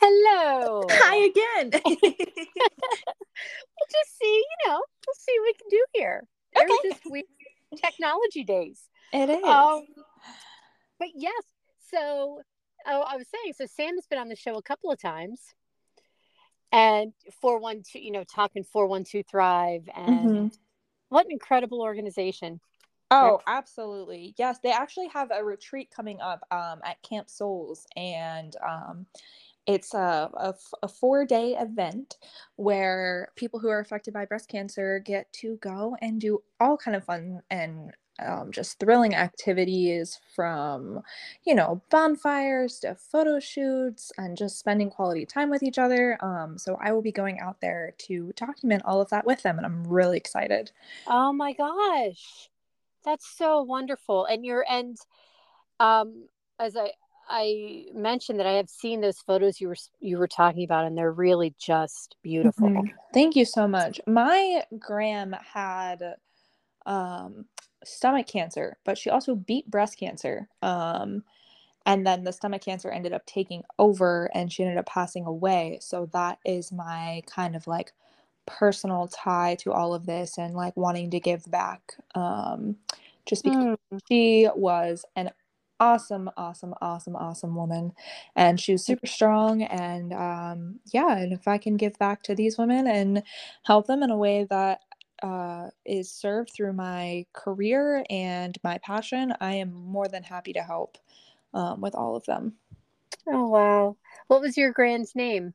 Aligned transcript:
Hello. 0.00 0.86
Hi 0.90 1.16
again. 1.26 1.70
we'll 1.84 2.12
just 3.90 4.18
see, 4.20 4.36
you 4.36 4.68
know, 4.70 4.74
we'll 5.06 5.14
see 5.18 5.34
what 5.40 5.46
we 5.46 5.54
can 5.54 5.68
do 5.70 5.84
here. 5.94 6.24
There's 6.54 6.70
Okay. 6.70 6.88
just 6.90 7.02
weird 7.06 7.24
technology 7.76 8.44
days. 8.44 8.82
it 9.12 9.28
is. 9.28 9.44
Um, 9.44 9.82
but 10.98 11.08
yes, 11.14 11.42
so 11.90 12.40
oh, 12.86 13.00
I 13.02 13.16
was 13.16 13.26
saying, 13.28 13.54
so 13.56 13.66
Sam 13.66 13.94
has 13.96 14.06
been 14.06 14.18
on 14.18 14.28
the 14.28 14.36
show 14.36 14.56
a 14.56 14.62
couple 14.62 14.90
of 14.90 15.00
times, 15.00 15.40
and 16.72 17.12
four 17.40 17.58
one 17.58 17.82
two, 17.82 17.98
you 17.98 18.12
know, 18.12 18.24
talking 18.24 18.64
four 18.64 18.86
one 18.86 19.04
two 19.04 19.22
Thrive, 19.24 19.88
and 19.96 20.24
Mhm. 20.24 20.58
what 21.08 21.26
an 21.26 21.32
incredible 21.32 21.82
organization. 21.82 22.60
Oh, 23.10 23.40
absolutely. 23.46 24.34
Yes, 24.36 24.58
they 24.62 24.70
actually 24.70 25.08
have 25.08 25.30
a 25.30 25.42
retreat 25.42 25.90
coming 25.90 26.20
up 26.20 26.46
um, 26.50 26.80
at 26.84 27.00
Camp 27.02 27.30
Souls, 27.30 27.86
and 27.96 28.54
um, 28.66 29.06
it's 29.68 29.92
a 29.92 30.54
a 30.82 30.88
four 30.88 31.26
day 31.26 31.54
event 31.56 32.16
where 32.56 33.28
people 33.36 33.60
who 33.60 33.68
are 33.68 33.80
affected 33.80 34.14
by 34.14 34.24
breast 34.24 34.48
cancer 34.48 34.98
get 34.98 35.30
to 35.34 35.56
go 35.56 35.96
and 36.00 36.20
do 36.20 36.42
all 36.58 36.76
kind 36.76 36.96
of 36.96 37.04
fun 37.04 37.42
and 37.50 37.92
um, 38.20 38.50
just 38.50 38.80
thrilling 38.80 39.14
activities 39.14 40.18
from 40.34 41.02
you 41.44 41.54
know 41.54 41.82
bonfires 41.90 42.80
to 42.80 42.94
photo 42.94 43.38
shoots 43.38 44.10
and 44.16 44.36
just 44.38 44.58
spending 44.58 44.90
quality 44.90 45.26
time 45.26 45.50
with 45.50 45.62
each 45.62 45.78
other. 45.78 46.18
Um, 46.24 46.56
so 46.58 46.78
i 46.82 46.90
will 46.90 47.02
be 47.02 47.12
going 47.12 47.38
out 47.38 47.60
there 47.60 47.94
to 47.98 48.32
document 48.36 48.82
all 48.86 49.00
of 49.00 49.10
that 49.10 49.26
with 49.26 49.42
them 49.42 49.58
and 49.58 49.66
i'm 49.66 49.86
really 49.86 50.16
excited. 50.16 50.72
Oh 51.06 51.32
my 51.32 51.52
gosh, 51.52 52.48
that's 53.04 53.28
so 53.36 53.62
wonderful. 53.62 54.24
And 54.24 54.46
you're 54.46 54.64
and 54.68 54.96
um, 55.78 56.26
as 56.58 56.74
I 56.74 56.92
I 57.28 57.86
mentioned 57.94 58.40
that 58.40 58.46
I 58.46 58.54
have 58.54 58.70
seen 58.70 59.00
those 59.00 59.20
photos 59.20 59.60
you 59.60 59.68
were 59.68 59.76
you 60.00 60.18
were 60.18 60.28
talking 60.28 60.64
about, 60.64 60.86
and 60.86 60.96
they're 60.98 61.12
really 61.12 61.54
just 61.58 62.16
beautiful. 62.22 62.70
Mhm. 62.70 62.92
Thank 63.14 63.36
you 63.36 63.44
so 63.44 63.68
much. 63.68 64.00
My 64.06 64.64
gram 64.78 65.32
had 65.54 66.16
um 66.86 67.46
stomach 67.84 68.26
cancer, 68.28 68.78
but 68.84 68.98
she 68.98 69.10
also 69.10 69.34
beat 69.36 69.70
breast 69.70 69.98
cancer. 69.98 70.48
Um 70.62 71.24
and 71.86 72.06
then 72.06 72.24
the 72.24 72.32
stomach 72.32 72.62
cancer 72.62 72.90
ended 72.90 73.12
up 73.14 73.26
taking 73.26 73.64
over 73.78 74.30
and 74.34 74.52
she 74.52 74.62
ended 74.64 74.78
up 74.78 74.86
passing 74.86 75.26
away. 75.26 75.78
So 75.82 76.06
that 76.12 76.38
is 76.44 76.72
my 76.72 77.22
kind 77.26 77.56
of 77.56 77.66
like 77.66 77.92
personal 78.46 79.08
tie 79.08 79.56
to 79.60 79.72
all 79.72 79.94
of 79.94 80.06
this 80.06 80.38
and 80.38 80.54
like 80.54 80.76
wanting 80.76 81.10
to 81.12 81.20
give 81.20 81.44
back. 81.50 81.94
Um 82.14 82.76
just 83.26 83.44
because 83.44 83.66
Mm. 83.66 83.76
she 84.08 84.48
was 84.56 85.04
an 85.16 85.30
awesome 85.80 86.30
awesome 86.36 86.74
awesome 86.80 87.14
awesome 87.16 87.54
woman 87.54 87.92
and 88.36 88.60
she 88.60 88.72
was 88.72 88.84
super 88.84 89.06
strong 89.06 89.62
and 89.62 90.12
um 90.12 90.80
yeah 90.92 91.16
and 91.16 91.32
if 91.32 91.46
i 91.46 91.56
can 91.58 91.76
give 91.76 91.96
back 91.98 92.22
to 92.22 92.34
these 92.34 92.58
women 92.58 92.86
and 92.86 93.22
help 93.64 93.86
them 93.86 94.02
in 94.02 94.10
a 94.10 94.16
way 94.16 94.46
that 94.50 94.80
uh 95.22 95.68
is 95.84 96.10
served 96.10 96.50
through 96.54 96.72
my 96.72 97.24
career 97.32 98.04
and 98.10 98.58
my 98.64 98.78
passion 98.78 99.32
i 99.40 99.54
am 99.54 99.72
more 99.72 100.08
than 100.08 100.22
happy 100.22 100.52
to 100.52 100.62
help 100.62 100.98
um, 101.54 101.80
with 101.80 101.94
all 101.94 102.16
of 102.16 102.24
them 102.26 102.54
Oh 103.30 103.48
wow, 103.48 103.96
what 104.28 104.40
was 104.40 104.56
your 104.56 104.72
grand's 104.72 105.14
name? 105.14 105.52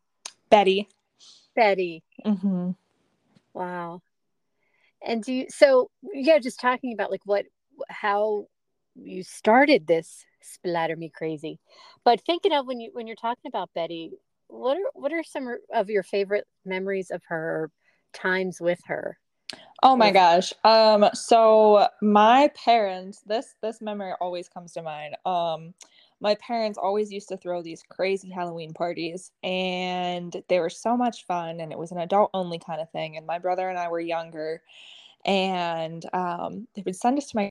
betty 0.49 0.87
Betty. 1.55 2.03
Mm-hmm. 2.25 2.71
Wow. 3.53 4.01
And 5.05 5.23
do 5.23 5.33
you 5.33 5.45
so 5.49 5.89
yeah, 6.13 6.39
just 6.39 6.59
talking 6.59 6.93
about 6.93 7.11
like 7.11 7.25
what 7.25 7.45
how 7.89 8.47
you 8.95 9.23
started 9.23 9.87
this 9.87 10.25
splatter 10.41 10.95
me 10.95 11.09
crazy. 11.09 11.59
But 12.03 12.21
thinking 12.21 12.53
of 12.53 12.67
when 12.67 12.79
you 12.79 12.91
when 12.93 13.07
you're 13.07 13.15
talking 13.15 13.49
about 13.49 13.69
Betty, 13.73 14.11
what 14.47 14.77
are 14.77 14.91
what 14.93 15.13
are 15.13 15.23
some 15.23 15.57
of 15.73 15.89
your 15.89 16.03
favorite 16.03 16.45
memories 16.65 17.11
of 17.11 17.21
her 17.27 17.71
times 18.13 18.61
with 18.61 18.79
her? 18.85 19.17
Oh 19.81 19.95
my 19.95 20.11
gosh. 20.11 20.53
Um 20.63 21.09
so 21.13 21.87
my 22.01 22.49
parents 22.55 23.21
this 23.25 23.55
this 23.61 23.81
memory 23.81 24.13
always 24.21 24.47
comes 24.47 24.73
to 24.73 24.81
mind. 24.81 25.15
Um 25.25 25.73
my 26.21 26.35
parents 26.35 26.77
always 26.77 27.11
used 27.11 27.27
to 27.29 27.37
throw 27.37 27.61
these 27.61 27.83
crazy 27.89 28.29
Halloween 28.29 28.73
parties 28.73 29.31
and 29.43 30.41
they 30.47 30.59
were 30.59 30.69
so 30.69 30.95
much 30.95 31.25
fun 31.25 31.59
and 31.59 31.71
it 31.73 31.77
was 31.77 31.91
an 31.91 31.97
adult 31.97 32.29
only 32.33 32.59
kind 32.59 32.79
of 32.79 32.89
thing 32.91 33.17
and 33.17 33.27
my 33.27 33.39
brother 33.39 33.67
and 33.67 33.77
I 33.77 33.89
were 33.89 33.99
younger 33.99 34.61
and 35.25 36.05
um 36.13 36.67
they 36.75 36.83
would 36.85 36.95
send 36.95 37.17
us 37.17 37.27
to 37.31 37.37
my 37.37 37.49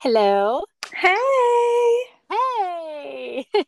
Hello. 0.00 0.62
Hey. 0.94 2.04
Hey. 2.30 3.46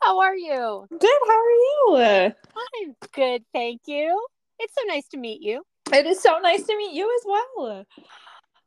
how 0.00 0.20
are 0.20 0.36
you? 0.36 0.86
Good. 0.88 1.20
How 1.26 1.36
are 1.36 1.50
you? 1.50 2.32
I'm 2.56 2.94
good, 3.12 3.42
thank 3.52 3.80
you. 3.86 4.24
It's 4.60 4.72
so 4.72 4.86
nice 4.86 5.08
to 5.08 5.16
meet 5.16 5.42
you. 5.42 5.64
It 5.92 6.06
is 6.06 6.22
so 6.22 6.38
nice 6.38 6.62
to 6.62 6.76
meet 6.76 6.94
you 6.94 7.12
as 7.12 7.26
well. 7.26 7.84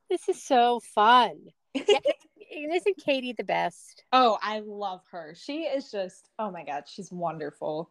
This 0.10 0.28
is 0.28 0.44
so 0.44 0.82
fun. 0.94 1.38
Yeah, 1.74 1.84
isn't 2.74 2.98
Katie 2.98 3.36
the 3.38 3.46
best? 3.46 4.04
Oh, 4.12 4.38
I 4.42 4.60
love 4.60 5.00
her. 5.12 5.34
She 5.34 5.62
is 5.62 5.92
just 5.92 6.28
oh 6.40 6.52
my 6.52 6.66
god, 6.66 6.84
she's 6.88 7.10
wonderful. 7.10 7.90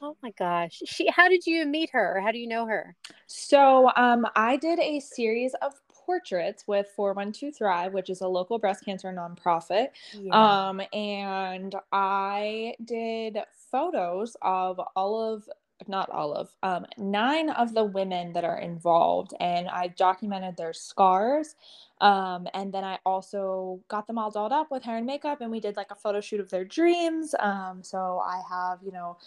Oh 0.00 0.16
my 0.22 0.30
gosh. 0.38 0.82
She 0.86 1.08
how 1.08 1.28
did 1.28 1.46
you 1.46 1.66
meet 1.66 1.90
her? 1.90 2.20
How 2.24 2.30
do 2.30 2.38
you 2.38 2.46
know 2.46 2.66
her? 2.66 2.94
So, 3.26 3.90
um, 3.96 4.24
I 4.36 4.56
did 4.56 4.78
a 4.78 5.00
series 5.00 5.52
of 5.62 5.72
portraits 6.06 6.64
with 6.68 6.88
412 6.96 7.54
Thrive, 7.56 7.92
which 7.94 8.10
is 8.10 8.22
a 8.22 8.28
local 8.28 8.58
breast 8.58 8.84
cancer 8.84 9.12
nonprofit. 9.12 9.88
Um, 10.30 10.80
and 10.92 11.74
I 11.92 12.76
did 12.84 13.38
photos 13.70 14.36
of 14.42 14.80
all 14.96 15.20
of, 15.34 15.48
not 15.88 16.08
all 16.10 16.32
of, 16.34 16.54
um, 16.62 16.86
nine 16.98 17.50
of 17.50 17.74
the 17.74 17.84
women 17.84 18.32
that 18.34 18.44
are 18.44 18.58
involved, 18.58 19.34
and 19.40 19.68
I 19.68 19.88
documented 19.88 20.56
their 20.56 20.72
scars. 20.72 21.56
Um, 22.00 22.48
and 22.54 22.72
then 22.74 22.84
I 22.84 22.98
also 23.06 23.80
got 23.88 24.06
them 24.06 24.18
all 24.18 24.30
dolled 24.30 24.52
up 24.52 24.70
with 24.70 24.84
hair 24.84 24.98
and 24.98 25.06
makeup, 25.06 25.40
and 25.40 25.50
we 25.50 25.60
did 25.60 25.76
like 25.76 25.90
a 25.90 25.94
photo 25.94 26.20
shoot 26.20 26.40
of 26.40 26.50
their 26.50 26.64
dreams. 26.64 27.34
Um, 27.40 27.82
so 27.82 28.20
I 28.24 28.42
have, 28.50 28.80
you 28.84 28.92
know, 28.92 29.18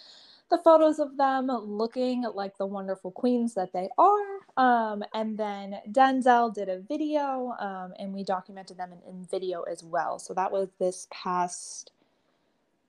the 0.50 0.58
photos 0.58 0.98
of 0.98 1.16
them 1.16 1.46
looking 1.46 2.24
like 2.34 2.58
the 2.58 2.66
wonderful 2.66 3.10
queens 3.12 3.54
that 3.54 3.72
they 3.72 3.88
are. 3.96 4.40
Um, 4.56 5.04
and 5.14 5.38
then 5.38 5.78
Denzel 5.90 6.52
did 6.52 6.68
a 6.68 6.80
video, 6.80 7.54
um, 7.60 7.94
and 7.98 8.12
we 8.12 8.24
documented 8.24 8.76
them 8.76 8.92
in, 8.92 8.98
in 9.08 9.24
video 9.24 9.62
as 9.62 9.84
well. 9.84 10.18
So 10.18 10.34
that 10.34 10.50
was 10.50 10.68
this 10.78 11.06
past 11.10 11.92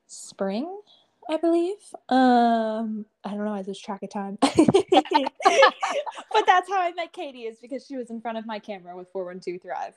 spring, 0.08 0.82
I 1.30 1.38
believe. 1.38 1.78
Um, 2.10 3.06
I 3.24 3.30
don't 3.30 3.46
know, 3.46 3.54
I 3.54 3.62
lose 3.62 3.80
track 3.80 4.02
of 4.04 4.10
time. 4.10 4.40
but 4.42 4.52
that's 6.46 6.70
how 6.70 6.82
I 6.82 6.92
met 6.96 7.14
Katie, 7.14 7.44
is 7.44 7.60
because 7.62 7.86
she 7.86 7.96
was 7.96 8.10
in 8.10 8.22
front 8.22 8.40
of 8.40 8.46
my 8.46 8.58
camera 8.58 8.98
with 8.98 9.08
412 9.14 9.62
Thrive. 9.62 9.94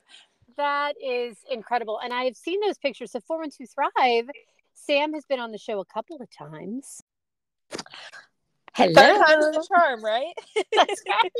That 0.55 0.93
is 1.03 1.37
incredible. 1.51 1.99
And 2.01 2.13
I've 2.13 2.37
seen 2.37 2.61
those 2.61 2.77
pictures 2.77 3.15
of 3.15 3.23
412 3.23 3.69
Thrive. 3.69 4.29
Sam 4.75 5.13
has 5.13 5.25
been 5.25 5.39
on 5.39 5.51
the 5.51 5.57
show 5.57 5.79
a 5.79 5.85
couple 5.85 6.17
of 6.21 6.29
times. 6.29 7.01
Hello. 8.73 8.93
Third 8.93 9.25
time's 9.25 9.51
the 9.55 9.67
charm, 9.73 10.03
right? 10.03 10.33
That's 10.75 11.01
right. 11.07 11.31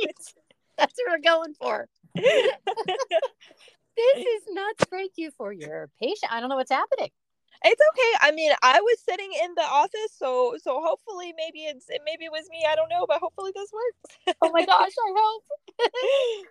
That's 0.78 0.94
what 0.98 1.10
we're 1.10 1.22
going 1.22 1.54
for. 1.54 1.88
This 3.96 4.26
is 4.26 4.42
nuts. 4.50 4.84
Thank 4.90 5.12
you 5.16 5.30
for 5.38 5.52
your 5.54 5.88
patience. 5.98 6.30
I 6.30 6.40
don't 6.40 6.50
know 6.50 6.56
what's 6.56 6.70
happening. 6.70 7.08
It's 7.64 7.80
okay. 7.94 8.28
I 8.28 8.30
mean, 8.32 8.52
I 8.62 8.78
was 8.82 8.98
sitting 9.08 9.30
in 9.42 9.54
the 9.54 9.62
office, 9.62 10.12
so 10.14 10.54
so 10.62 10.82
hopefully 10.84 11.32
maybe 11.34 11.60
it's 11.60 11.86
maybe 12.04 12.26
it 12.26 12.30
was 12.30 12.46
me. 12.50 12.66
I 12.70 12.74
don't 12.76 12.90
know, 12.90 13.06
but 13.08 13.20
hopefully 13.20 13.52
this 13.54 13.70
works. 13.72 14.36
Oh 14.42 14.50
my 14.52 14.66
gosh, 14.66 14.90
I 14.98 15.14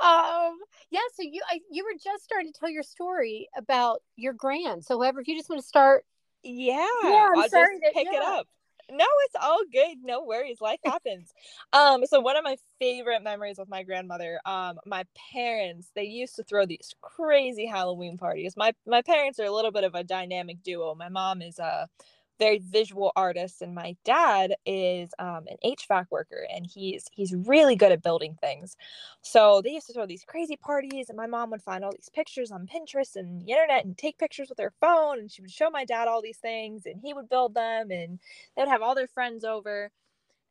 hope. 0.00 0.50
um 0.50 0.58
yeah 0.90 1.00
so 1.14 1.22
you 1.22 1.42
I, 1.50 1.60
you 1.70 1.84
were 1.84 1.92
just 2.02 2.24
starting 2.24 2.52
to 2.52 2.58
tell 2.58 2.70
your 2.70 2.82
story 2.82 3.48
about 3.56 4.02
your 4.16 4.32
grand 4.32 4.84
so 4.84 4.96
however 4.98 5.20
if 5.20 5.28
you 5.28 5.36
just 5.36 5.48
want 5.48 5.60
to 5.62 5.66
start 5.66 6.04
yeah, 6.42 6.86
Yeah, 7.02 7.28
I'm 7.32 7.38
I'll 7.38 7.48
sorry 7.48 7.76
just 7.76 7.82
that- 7.84 7.92
pick 7.94 8.08
it 8.12 8.22
up. 8.22 8.46
No, 8.90 9.06
it's 9.24 9.36
all 9.40 9.60
good. 9.72 9.98
No 10.02 10.22
worries. 10.24 10.60
Life 10.60 10.80
happens. 10.84 11.32
um, 11.72 12.04
so 12.06 12.20
one 12.20 12.36
of 12.36 12.44
my 12.44 12.56
favorite 12.80 13.22
memories 13.22 13.58
with 13.58 13.68
my 13.68 13.82
grandmother, 13.82 14.40
um, 14.44 14.78
my 14.86 15.04
parents, 15.32 15.90
they 15.94 16.04
used 16.04 16.36
to 16.36 16.44
throw 16.44 16.66
these 16.66 16.94
crazy 17.00 17.66
Halloween 17.66 18.18
parties. 18.18 18.56
My 18.56 18.72
my 18.86 19.02
parents 19.02 19.40
are 19.40 19.44
a 19.44 19.50
little 19.52 19.72
bit 19.72 19.84
of 19.84 19.94
a 19.94 20.04
dynamic 20.04 20.62
duo. 20.62 20.94
My 20.94 21.08
mom 21.08 21.42
is 21.42 21.58
a 21.58 21.88
very 22.38 22.58
visual 22.58 23.12
artist 23.16 23.62
and 23.62 23.74
my 23.74 23.96
dad 24.04 24.54
is 24.66 25.10
um, 25.18 25.44
an 25.48 25.56
HVAC 25.64 26.06
worker 26.10 26.46
and 26.54 26.66
he's 26.66 27.06
he's 27.12 27.34
really 27.34 27.76
good 27.76 27.92
at 27.92 28.02
building 28.02 28.36
things. 28.40 28.76
So 29.22 29.60
they 29.62 29.70
used 29.70 29.86
to 29.88 29.92
throw 29.92 30.06
these 30.06 30.24
crazy 30.24 30.56
parties, 30.56 31.08
and 31.08 31.16
my 31.16 31.26
mom 31.26 31.50
would 31.50 31.62
find 31.62 31.84
all 31.84 31.92
these 31.92 32.10
pictures 32.14 32.50
on 32.50 32.66
Pinterest 32.66 33.16
and 33.16 33.40
the 33.40 33.50
internet 33.52 33.84
and 33.84 33.96
take 33.96 34.18
pictures 34.18 34.48
with 34.48 34.58
her 34.58 34.72
phone. 34.80 35.18
And 35.18 35.30
she 35.30 35.42
would 35.42 35.50
show 35.50 35.70
my 35.70 35.84
dad 35.84 36.08
all 36.08 36.22
these 36.22 36.38
things, 36.38 36.86
and 36.86 37.00
he 37.02 37.14
would 37.14 37.28
build 37.28 37.54
them, 37.54 37.90
and 37.90 38.18
they 38.56 38.62
would 38.62 38.68
have 38.68 38.82
all 38.82 38.94
their 38.94 39.08
friends 39.08 39.44
over. 39.44 39.90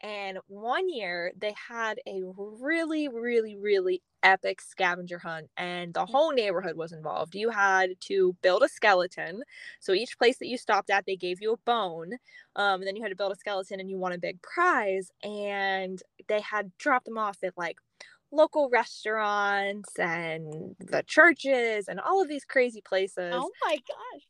And 0.04 0.38
one 0.48 0.90
year 0.90 1.32
they 1.38 1.56
had 1.70 1.98
a 2.06 2.22
really, 2.26 3.08
really, 3.08 3.56
really 3.56 4.04
epic 4.22 4.60
scavenger 4.60 5.18
hunt, 5.18 5.50
and 5.56 5.94
the 5.94 6.06
whole 6.06 6.34
neighborhood 6.34 6.76
was 6.76 6.92
involved. 6.92 7.36
You 7.36 7.50
had 7.50 7.92
to 8.02 8.36
build 8.42 8.64
a 8.64 8.68
skeleton. 8.68 9.44
So 9.80 9.94
each 9.94 10.18
place 10.18 10.38
that 10.40 10.48
you 10.48 10.58
stopped 10.58 10.90
at, 10.90 11.06
they 11.06 11.16
gave 11.16 11.42
you 11.42 11.54
a 11.54 11.58
bone. 11.58 12.14
Um, 12.58 12.82
and 12.82 12.88
then 12.88 12.98
you 12.98 13.02
had 13.02 13.10
to 13.10 13.16
build 13.16 13.32
a 13.32 13.38
skeleton 13.38 13.80
and 13.80 13.90
you 13.90 13.98
won 13.98 14.12
a 14.12 14.18
big 14.18 14.42
prize. 14.42 15.10
And 15.24 16.02
they 16.28 16.42
had 16.42 16.78
dropped 16.78 17.06
them 17.06 17.18
off 17.18 17.38
at 17.42 17.58
like 17.58 17.78
local 18.30 18.70
restaurants 18.70 19.98
and 19.98 20.76
the 20.80 21.04
churches 21.08 21.88
and 21.88 22.00
all 22.00 22.22
of 22.22 22.28
these 22.28 22.44
crazy 22.44 22.82
places. 22.82 23.32
oh 23.34 23.52
my 23.64 23.76
gosh 23.76 24.24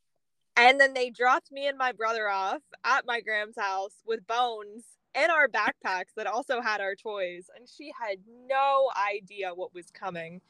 And 0.56 0.78
then 0.78 0.94
they 0.94 1.10
dropped 1.10 1.50
me 1.50 1.66
and 1.66 1.78
my 1.78 1.92
brother 1.92 2.28
off 2.28 2.62
at 2.84 3.06
my 3.06 3.20
gram's 3.20 3.58
house 3.58 3.94
with 4.06 4.26
bones 4.26 4.84
in 5.14 5.30
our 5.30 5.48
backpacks 5.48 6.14
that 6.16 6.26
also 6.26 6.60
had 6.60 6.80
our 6.80 6.94
toys. 6.94 7.50
And 7.56 7.68
she 7.68 7.92
had 7.98 8.18
no 8.48 8.90
idea 9.12 9.54
what 9.54 9.74
was 9.74 9.90
coming. 9.90 10.40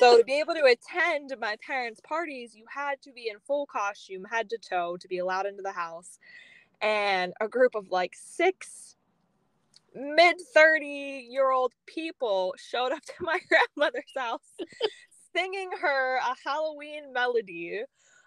so 0.00 0.18
to 0.18 0.24
be 0.24 0.40
able 0.40 0.54
to 0.54 0.64
attend 0.64 1.34
my 1.40 1.56
parents' 1.64 2.00
parties, 2.00 2.54
you 2.54 2.64
had 2.68 3.00
to 3.02 3.12
be 3.12 3.28
in 3.28 3.38
full 3.46 3.66
costume, 3.66 4.24
head 4.24 4.50
to 4.50 4.58
toe, 4.58 4.96
to 4.96 5.08
be 5.08 5.18
allowed 5.18 5.46
into 5.46 5.62
the 5.62 5.72
house. 5.72 6.18
And 6.80 7.32
a 7.40 7.48
group 7.48 7.74
of 7.74 7.90
like 7.90 8.14
six 8.14 8.96
mid 9.94 10.36
30 10.54 11.26
year 11.28 11.50
old 11.50 11.72
people 11.86 12.54
showed 12.56 12.92
up 12.92 13.02
to 13.02 13.12
my 13.20 13.38
grandmother's 13.48 14.12
house 14.16 14.54
singing 15.34 15.70
her 15.80 16.16
a 16.16 16.48
Halloween 16.48 17.12
melody 17.12 17.82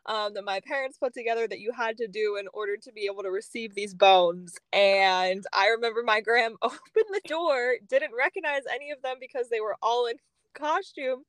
um, 0.06 0.34
that 0.34 0.44
my 0.44 0.60
parents 0.62 0.98
put 0.98 1.14
together 1.14 1.48
that 1.48 1.60
you 1.60 1.72
had 1.72 1.98
to 1.98 2.08
do 2.08 2.38
in 2.38 2.48
order 2.54 2.78
to 2.78 2.92
be 2.92 3.08
able 3.12 3.24
to 3.24 3.32
receive 3.32 3.76
these 3.76 3.94
bones. 3.94 4.58
And 4.74 5.44
I 5.54 5.68
remember 5.70 6.04
my 6.04 6.22
gram 6.22 6.56
opened 6.62 6.80
the 6.96 7.22
door, 7.28 7.76
didn't 7.88 8.14
recognize 8.18 8.64
any 8.74 8.92
of 8.92 9.02
them 9.02 9.18
because 9.20 9.50
they 9.50 9.62
were 9.62 9.78
all 9.82 10.08
in 10.08 10.16
costume. 10.54 11.24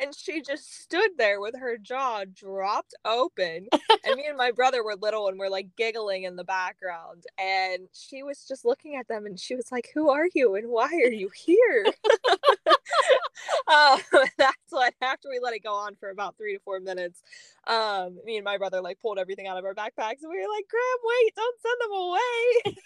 And 0.00 0.14
she 0.14 0.40
just 0.40 0.82
stood 0.82 1.10
there 1.18 1.40
with 1.40 1.54
her 1.58 1.76
jaw 1.76 2.24
dropped 2.34 2.94
open. 3.04 3.68
and 4.04 4.16
me 4.16 4.26
and 4.26 4.38
my 4.38 4.50
brother 4.50 4.82
were 4.82 4.96
little 4.96 5.28
and 5.28 5.38
we're 5.38 5.50
like 5.50 5.76
giggling 5.76 6.24
in 6.24 6.36
the 6.36 6.44
background. 6.44 7.24
And 7.38 7.88
she 7.92 8.22
was 8.22 8.44
just 8.46 8.64
looking 8.64 8.96
at 8.96 9.08
them 9.08 9.26
and 9.26 9.38
she 9.38 9.56
was 9.56 9.70
like, 9.70 9.90
Who 9.94 10.10
are 10.10 10.28
you 10.34 10.54
and 10.54 10.68
why 10.68 10.86
are 10.86 11.12
you 11.12 11.30
here? 11.34 11.86
um, 13.68 14.00
that's 14.38 14.56
what 14.70 14.94
after 15.00 15.28
we 15.28 15.38
let 15.40 15.54
it 15.54 15.62
go 15.62 15.74
on 15.74 15.94
for 15.96 16.10
about 16.10 16.36
three 16.36 16.54
to 16.54 16.60
four 16.60 16.80
minutes, 16.80 17.22
um, 17.66 18.18
me 18.24 18.36
and 18.36 18.44
my 18.44 18.58
brother 18.58 18.80
like 18.80 19.00
pulled 19.00 19.18
everything 19.18 19.46
out 19.46 19.58
of 19.58 19.64
our 19.64 19.74
backpacks 19.74 20.22
and 20.22 20.30
we 20.30 20.38
were 20.38 20.52
like, 20.54 20.66
gram, 20.68 20.82
wait, 21.04 21.34
don't 21.36 21.60
send 21.60 21.80
them 21.80 21.92
away. 21.92 22.76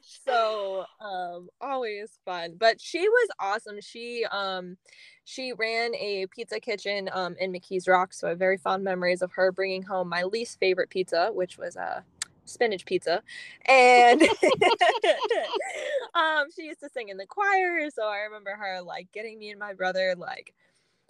So 0.00 0.84
um 1.00 1.48
always 1.60 2.18
fun. 2.24 2.56
But 2.58 2.80
she 2.80 3.08
was 3.08 3.28
awesome. 3.38 3.80
She 3.80 4.24
um 4.30 4.76
she 5.24 5.52
ran 5.52 5.94
a 5.94 6.26
pizza 6.26 6.60
kitchen 6.60 7.08
um 7.12 7.34
in 7.40 7.50
mckees 7.52 7.88
rock 7.88 8.12
so 8.12 8.26
i 8.26 8.30
have 8.30 8.38
very 8.38 8.58
fond 8.58 8.84
memories 8.84 9.22
of 9.22 9.32
her 9.32 9.50
bringing 9.50 9.82
home 9.82 10.08
my 10.08 10.22
least 10.22 10.60
favorite 10.60 10.90
pizza 10.90 11.30
which 11.32 11.56
was 11.56 11.76
uh 11.76 12.00
spinach 12.44 12.84
pizza. 12.84 13.22
And 13.66 14.20
um 16.14 16.46
she 16.54 16.64
used 16.64 16.80
to 16.80 16.90
sing 16.90 17.08
in 17.08 17.16
the 17.16 17.26
choir 17.26 17.88
so 17.90 18.02
i 18.02 18.18
remember 18.18 18.50
her 18.50 18.82
like 18.82 19.10
getting 19.12 19.38
me 19.38 19.50
and 19.50 19.58
my 19.58 19.72
brother 19.72 20.14
like 20.16 20.54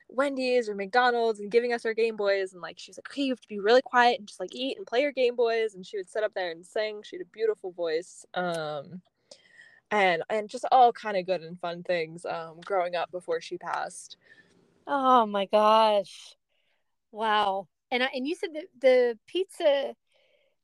Wendy's 0.08 0.68
or 0.68 0.74
McDonald's 0.74 1.40
and 1.40 1.50
giving 1.50 1.72
us 1.72 1.84
our 1.84 1.94
Game 1.94 2.16
Boys 2.16 2.52
and 2.52 2.62
like 2.62 2.78
she 2.78 2.90
was 2.90 2.98
like, 2.98 3.10
okay, 3.10 3.22
you 3.22 3.32
have 3.32 3.40
to 3.40 3.48
be 3.48 3.58
really 3.60 3.82
quiet 3.82 4.18
and 4.18 4.28
just 4.28 4.40
like 4.40 4.54
eat 4.54 4.76
and 4.76 4.86
play 4.86 5.00
your 5.00 5.12
Game 5.12 5.34
Boys 5.36 5.74
and 5.74 5.84
she 5.86 5.96
would 5.96 6.08
sit 6.08 6.22
up 6.22 6.34
there 6.34 6.50
and 6.50 6.64
sing. 6.64 7.02
She 7.02 7.16
had 7.16 7.26
a 7.26 7.30
beautiful 7.30 7.72
voice. 7.72 8.24
Um 8.34 9.02
and 9.90 10.22
and 10.30 10.48
just 10.48 10.64
all 10.73 10.92
kind 10.92 11.16
of 11.16 11.26
good 11.26 11.42
and 11.42 11.61
fun 11.61 11.82
things 11.82 12.25
um 12.25 12.61
growing 12.64 12.94
up 12.94 13.11
before 13.11 13.40
she 13.40 13.58
passed. 13.58 14.16
oh 14.87 15.26
my 15.26 15.46
gosh 15.46 16.34
wow 17.12 17.68
and 17.90 18.02
I, 18.02 18.08
and 18.14 18.26
you 18.26 18.34
said 18.34 18.54
that 18.54 18.64
the 18.80 19.18
pizza 19.26 19.94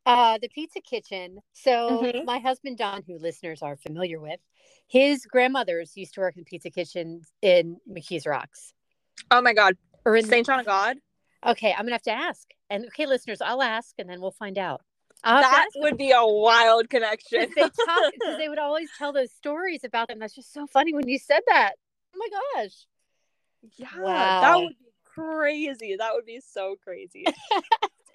uh 0.06 0.38
the 0.40 0.49
pizza 0.49 0.80
kitchen 0.80 1.40
so 1.52 2.00
Mhm. 2.02 2.25
my 2.25 2.38
husband 2.38 2.78
don 2.78 3.02
who 3.06 3.18
listeners 3.18 3.62
are 3.62 3.76
familiar 3.76 4.18
with 4.20 4.40
his 4.88 5.26
grandmothers 5.26 5.97
used 5.97 6.14
to 6.14 6.20
work 6.20 6.37
in 6.37 6.44
pizza 6.44 6.70
kitchen 6.70 7.23
in 7.42 7.78
mckees 7.88 8.26
rocks 8.26 8.73
Oh 9.30 9.40
my 9.40 9.52
god. 9.52 9.76
or 10.04 10.16
in 10.16 10.25
St. 10.26 10.46
John 10.46 10.60
of 10.60 10.66
God. 10.66 10.96
okay 11.46 11.72
i'm 11.72 11.84
gonna 11.84 11.92
have 11.92 12.02
to 12.02 12.10
ask 12.12 12.49
and 12.68 12.84
okay 12.87 13.06
listeners 13.06 13.40
i'll 13.40 13.62
ask 13.62 13.94
and 13.99 14.08
then 14.08 14.20
we'll 14.20 14.30
find 14.30 14.58
out 14.58 14.82
I'll 15.22 15.42
have 15.42 15.64
to 15.66 15.70
That 15.75 15.80
would 15.82 15.99
be 15.99 16.12
a 16.12 16.25
wild 16.25 16.88
connection. 16.88 17.46
they 17.54 17.60
talk 17.62 18.12
because 18.12 18.38
they 18.38 18.49
would 18.52 18.58
always 18.58 18.88
tell 18.96 19.12
those 19.12 19.30
stories 19.32 19.84
about 19.84 20.08
them. 20.08 20.18
That's 20.18 20.34
just 20.34 20.50
so 20.50 20.66
funny 20.66 20.94
when 20.94 21.06
you 21.08 21.18
said 21.18 21.40
that. 21.46 21.72
Oh 22.14 22.18
my 22.18 22.62
gosh. 22.62 22.87
yeah, 23.76 23.88
Wow. 24.00 24.40
that 24.40 24.56
would 24.56 24.78
be 24.78 24.90
crazy. 25.04 25.96
That 25.99 26.14
would 26.14 26.25
be 26.25 26.40
so 26.40 26.76
crazy. 26.82 27.26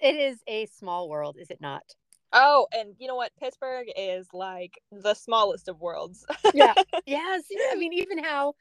It 0.00 0.16
is 0.16 0.38
a 0.48 0.66
small 0.66 1.08
world, 1.08 1.36
is 1.38 1.48
it 1.50 1.60
not? 1.60 1.84
oh, 2.32 2.66
and 2.72 2.94
you 2.98 3.06
know 3.06 3.14
what? 3.14 3.30
Pittsburgh 3.40 3.86
is 3.96 4.26
like 4.34 4.74
the 4.90 5.14
smallest 5.14 5.68
of 5.68 5.80
worlds. 5.80 6.26
Yeah. 6.52 6.74
yes. 7.06 7.44
I 7.72 7.76
mean, 7.76 7.92
even 7.94 8.22
how, 8.22 8.54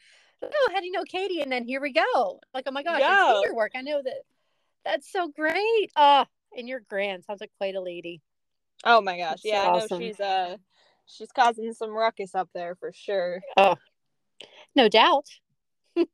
oh, 0.44 0.70
how 0.74 0.80
do 0.80 0.86
you 0.86 0.92
know 0.92 1.04
Katie? 1.04 1.42
And 1.42 1.51
then 1.51 1.65
here 1.65 1.82
we 1.82 1.92
go. 1.94 2.39
Like, 2.54 2.65
oh 2.68 2.72
my 2.72 2.84
gosh, 2.84 3.00
Yeah. 3.01 3.34
it's 3.36 3.44
your 3.46 3.56
work. 3.56 3.72
I 3.75 3.82
know 3.82 4.01
that. 4.04 4.22
That's 4.84 5.12
so 5.12 5.27
great. 5.30 5.92
Oh, 5.96 6.25
and 6.56 6.68
you're 6.68 6.82
grand. 6.89 7.24
Sounds 7.25 7.42
like 7.42 7.51
quite 7.58 7.75
a 7.75 7.82
lady. 7.82 8.22
Oh 8.84 9.01
my 9.01 9.18
gosh. 9.18 9.30
That's 9.30 9.42
so 9.44 9.50
Yeah, 9.50 9.62
I 9.63 9.65
know 9.77 9.84
awesome. 9.84 10.00
she's 10.00 10.20
uh 10.20 10.58
she's 11.08 11.32
causing 11.32 11.74
some 11.74 11.89
ruckus 11.92 12.36
up 12.36 12.50
there 12.54 12.75
for 12.75 12.92
sure. 12.94 13.42
Oh. 13.58 13.75
No 14.75 14.88
doubt. 14.89 15.25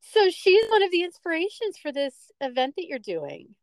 So 0.00 0.30
she's 0.30 0.64
one 0.70 0.82
of 0.82 0.90
the 0.90 1.02
inspirations 1.02 1.76
for 1.80 1.92
this 1.92 2.30
event 2.40 2.74
that 2.76 2.86
you're 2.86 2.98
doing. 2.98 3.54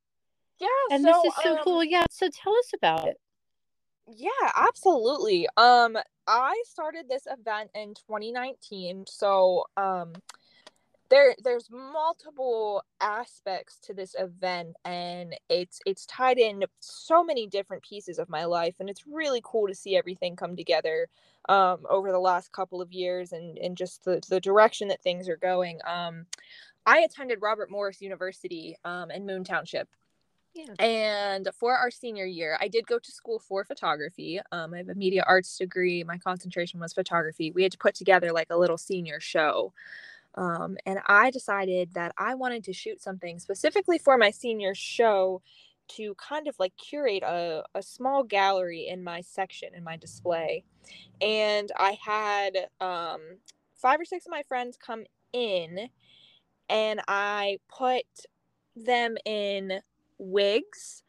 yeah, 0.60 0.67
And 0.91 1.03
so, 1.03 1.07
this 1.24 1.34
is 1.34 1.43
so 1.43 1.57
um, 1.57 1.63
cool. 1.63 1.84
Yeah. 1.84 2.05
So 2.12 2.29
tell 2.29 2.53
us 2.55 2.72
about 2.75 3.07
it. 3.07 3.17
Yeah, 4.07 4.29
absolutely. 4.55 5.48
Um 5.57 5.98
I 6.27 6.62
started 6.67 7.08
this 7.08 7.27
event 7.29 7.72
in 7.75 7.94
2019. 7.96 9.05
So, 9.08 9.65
um 9.77 10.13
there 11.10 11.36
there's 11.44 11.70
multiple 11.70 12.84
aspects 13.00 13.77
to 13.79 13.94
this 13.94 14.15
event 14.17 14.75
and 14.86 15.36
it's 15.50 15.79
it's 15.86 16.05
tied 16.08 16.38
in 16.39 16.63
so 16.79 17.24
many 17.24 17.46
different 17.48 17.84
pieces 17.84 18.17
of 18.17 18.27
my 18.29 18.46
life 18.46 18.75
and 18.79 18.89
it's 18.89 19.05
really 19.05 19.41
cool 19.44 19.67
to 19.67 19.75
see 19.75 19.96
everything 19.96 20.36
come 20.36 20.55
together 20.55 21.08
um 21.50 21.86
over 21.89 22.12
the 22.12 22.20
last 22.20 22.51
couple 22.51 22.82
of 22.82 22.91
years 22.91 23.32
and 23.34 23.58
and 23.60 23.77
just 23.77 24.03
the 24.03 24.22
the 24.29 24.39
direction 24.39 24.88
that 24.88 25.01
things 25.03 25.29
are 25.29 25.38
going. 25.38 25.79
Um 25.86 26.25
I 26.88 27.00
attended 27.00 27.39
Robert 27.41 27.70
Morris 27.70 28.01
University 28.01 28.77
um 28.84 29.12
in 29.12 29.25
Moon 29.25 29.44
Township 29.44 29.88
Yeah. 30.55 30.74
and 30.79 31.50
for 31.53 31.75
our 31.75 31.91
senior 31.91 32.25
year, 32.25 32.57
I 32.62 32.69
did 32.69 32.88
go 32.88 32.97
to 32.97 33.12
school 33.12 33.39
for 33.39 33.65
photography. 33.65 34.39
Um, 34.53 34.74
I 34.74 34.77
have 34.77 34.89
a 34.89 34.95
media 34.95 35.24
arts 35.27 35.57
degree. 35.57 36.03
My 36.05 36.17
concentration 36.17 36.79
was 36.79 36.93
photography. 36.93 37.51
We 37.51 37.63
had 37.63 37.74
to 37.74 37.77
put 37.77 37.93
together 37.93 38.31
like 38.31 38.47
a 38.50 38.57
little 38.57 38.77
senior 38.77 39.19
show. 39.19 39.74
Um, 40.35 40.77
and 40.85 41.00
I 41.07 41.29
decided 41.31 41.93
that 41.93 42.13
I 42.17 42.35
wanted 42.35 42.63
to 42.65 42.74
shoot 42.74 43.01
something 43.01 43.39
specifically 43.39 43.97
for 43.97 44.17
my 44.17 44.31
senior 44.31 44.74
show 44.75 45.41
to 45.88 46.15
kind 46.15 46.47
of 46.47 46.55
like 46.57 46.74
curate 46.77 47.24
a, 47.24 47.63
a 47.75 47.81
small 47.81 48.24
gallery 48.24 48.88
in 48.88 49.03
my 49.03 49.21
section, 49.21 49.69
in 49.75 49.83
my 49.83 49.97
display. 49.97 50.63
And 51.21 51.71
I 51.77 51.97
had 52.03 52.69
um, 52.81 53.19
five 53.75 54.00
or 54.00 54.05
six 54.05 54.25
of 54.25 54.31
my 54.31 54.43
friends 54.43 54.77
come 54.77 55.03
in, 55.33 55.89
and 56.69 57.01
I 57.07 57.59
put 57.69 58.05
them 58.75 59.15
in 59.25 59.79
wigs 60.17 61.03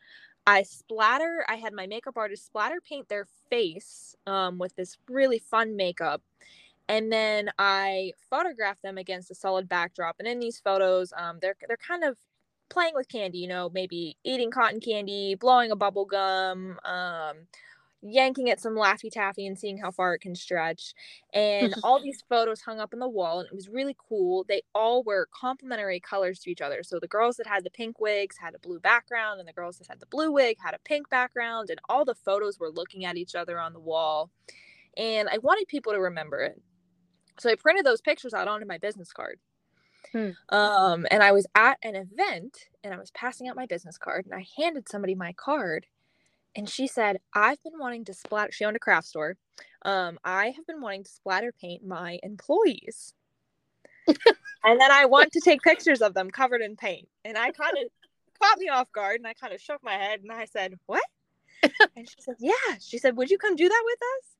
I 0.47 0.63
splatter, 0.63 1.45
I 1.49 1.57
had 1.57 1.73
my 1.73 1.87
makeup 1.87 2.17
artist 2.17 2.47
splatter 2.47 2.81
paint 2.81 3.09
their 3.09 3.27
face 3.51 4.15
um, 4.27 4.59
with 4.59 4.77
this 4.77 4.97
really 5.09 5.41
fun 5.41 5.75
makeup. 5.75 6.23
And 6.89 7.11
then 7.11 7.51
I 7.59 8.13
photographed 8.31 8.83
them 8.83 8.97
against 8.97 9.31
a 9.33 9.35
solid 9.35 9.69
backdrop. 9.69 10.17
And 10.21 10.29
in 10.29 10.39
these 10.39 10.61
photos, 10.61 11.13
um, 11.17 11.39
they're 11.43 11.57
they're 11.67 11.77
kind 11.77 12.05
of 12.05 12.17
playing 12.69 12.93
with 12.95 13.09
candy, 13.09 13.39
you 13.39 13.49
know, 13.49 13.71
maybe 13.75 14.17
eating 14.23 14.53
cotton 14.53 14.79
candy, 14.79 15.35
blowing 15.35 15.73
a 15.73 15.77
bubble 15.77 16.05
gum, 16.05 16.79
um, 16.85 17.37
yanking 18.03 18.51
at 18.51 18.61
some 18.61 18.75
Laffy 18.75 19.11
Taffy 19.11 19.47
and 19.47 19.59
seeing 19.59 19.79
how 19.79 19.91
far 19.91 20.15
it 20.15 20.21
can 20.21 20.35
stretch. 20.35 20.95
And 21.33 21.75
all 21.83 22.01
these 22.01 22.23
photos 22.29 22.61
hung 22.61 22.81
up 22.81 22.93
on 22.93 23.01
the 23.01 23.09
wall, 23.09 23.41
and 23.41 23.47
it 23.47 23.55
was 23.55 23.69
really 23.69 23.97
cool. 24.09 24.45
They 24.49 24.63
all 24.75 25.03
were 25.03 25.29
complementary 25.33 26.01
colors 26.01 26.41
to 26.41 26.51
each 26.51 26.61
other. 26.61 26.83
So 26.83 26.99
the 26.99 27.09
girls 27.09 27.37
that 27.37 27.47
had 27.47 27.65
the 27.65 27.71
pink 27.71 28.01
wigs 28.01 28.37
had 28.39 28.55
a 28.55 28.59
blue 28.59 28.81
background, 28.81 29.41
and 29.41 29.49
the 29.49 29.53
girls 29.53 29.79
that 29.79 29.89
had 29.89 30.01
the 30.01 30.07
blue 30.07 30.31
wig 30.31 30.57
had 30.63 30.75
a 30.75 30.81
pink 30.85 31.09
background, 31.09 31.71
and 31.71 31.81
all 31.89 32.05
the 32.05 32.15
photos 32.15 32.59
were 32.59 32.71
looking 32.71 33.05
at 33.05 33.17
each 33.17 33.35
other 33.35 33.59
on 33.59 33.73
the 33.73 33.81
wall. 33.81 34.31
And 34.97 35.29
I 35.29 35.39
wanted 35.39 35.69
people 35.69 35.93
to 35.93 36.01
remember 36.01 36.41
it. 36.41 36.61
So 37.39 37.51
I 37.51 37.55
printed 37.55 37.85
those 37.85 38.01
pictures 38.01 38.33
out 38.33 38.49
onto 38.49 38.67
my 38.67 38.79
business 38.79 39.13
card. 39.13 39.39
Hmm. 40.13 40.31
Um, 40.49 41.07
and 41.11 41.23
I 41.23 41.33
was 41.33 41.47
at 41.55 41.79
an 41.83 41.97
event 41.97 42.69
and 42.85 42.95
I 42.95 42.99
was 42.99 43.11
passing 43.11 43.49
out 43.49 43.57
my 43.57 43.67
business 43.67 43.99
card 43.99 44.25
and 44.25 44.35
I 44.35 44.47
handed 44.57 44.89
somebody 44.89 45.15
my 45.15 45.33
card 45.33 45.87
and 46.57 46.69
she 46.69 46.87
said, 46.87 47.19
I've 47.35 47.63
been 47.63 47.79
wanting 47.79 48.07
to 48.07 48.15
splatter, 48.15 48.51
she 48.51 48.65
owned 48.65 48.77
a 48.77 48.81
craft 48.81 49.07
store. 49.07 49.37
Um, 49.83 50.19
I 50.25 50.47
have 50.57 50.67
been 50.67 50.81
wanting 50.81 51.05
to 51.05 51.11
splatter 51.11 51.53
paint 51.53 51.87
my 51.87 52.19
employees. 52.23 53.13
and 54.09 54.81
then 54.81 54.91
I 54.91 55.05
want 55.05 55.33
to 55.33 55.41
take 55.41 55.61
pictures 55.63 56.01
of 56.01 56.15
them 56.15 56.31
covered 56.31 56.63
in 56.63 56.77
paint. 56.77 57.09
And 57.25 57.37
I 57.37 57.53
kind 57.53 57.77
of 57.77 57.91
caught 58.41 58.59
me 58.59 58.69
off 58.69 58.91
guard 58.93 59.17
and 59.17 59.27
I 59.27 59.35
kind 59.35 59.53
of 59.53 59.61
shook 59.61 59.83
my 59.83 59.93
head 59.93 60.21
and 60.21 60.33
I 60.33 60.47
said, 60.47 60.75
What? 60.87 61.05
and 61.63 62.09
she 62.09 62.17
said, 62.21 62.37
Yeah. 62.41 62.77
She 62.81 62.99
said, 62.99 63.17
Would 63.17 63.31
you 63.31 63.39
come 63.39 63.55
do 63.55 63.69
that 63.69 63.83
with 63.85 63.99
us? 64.19 64.37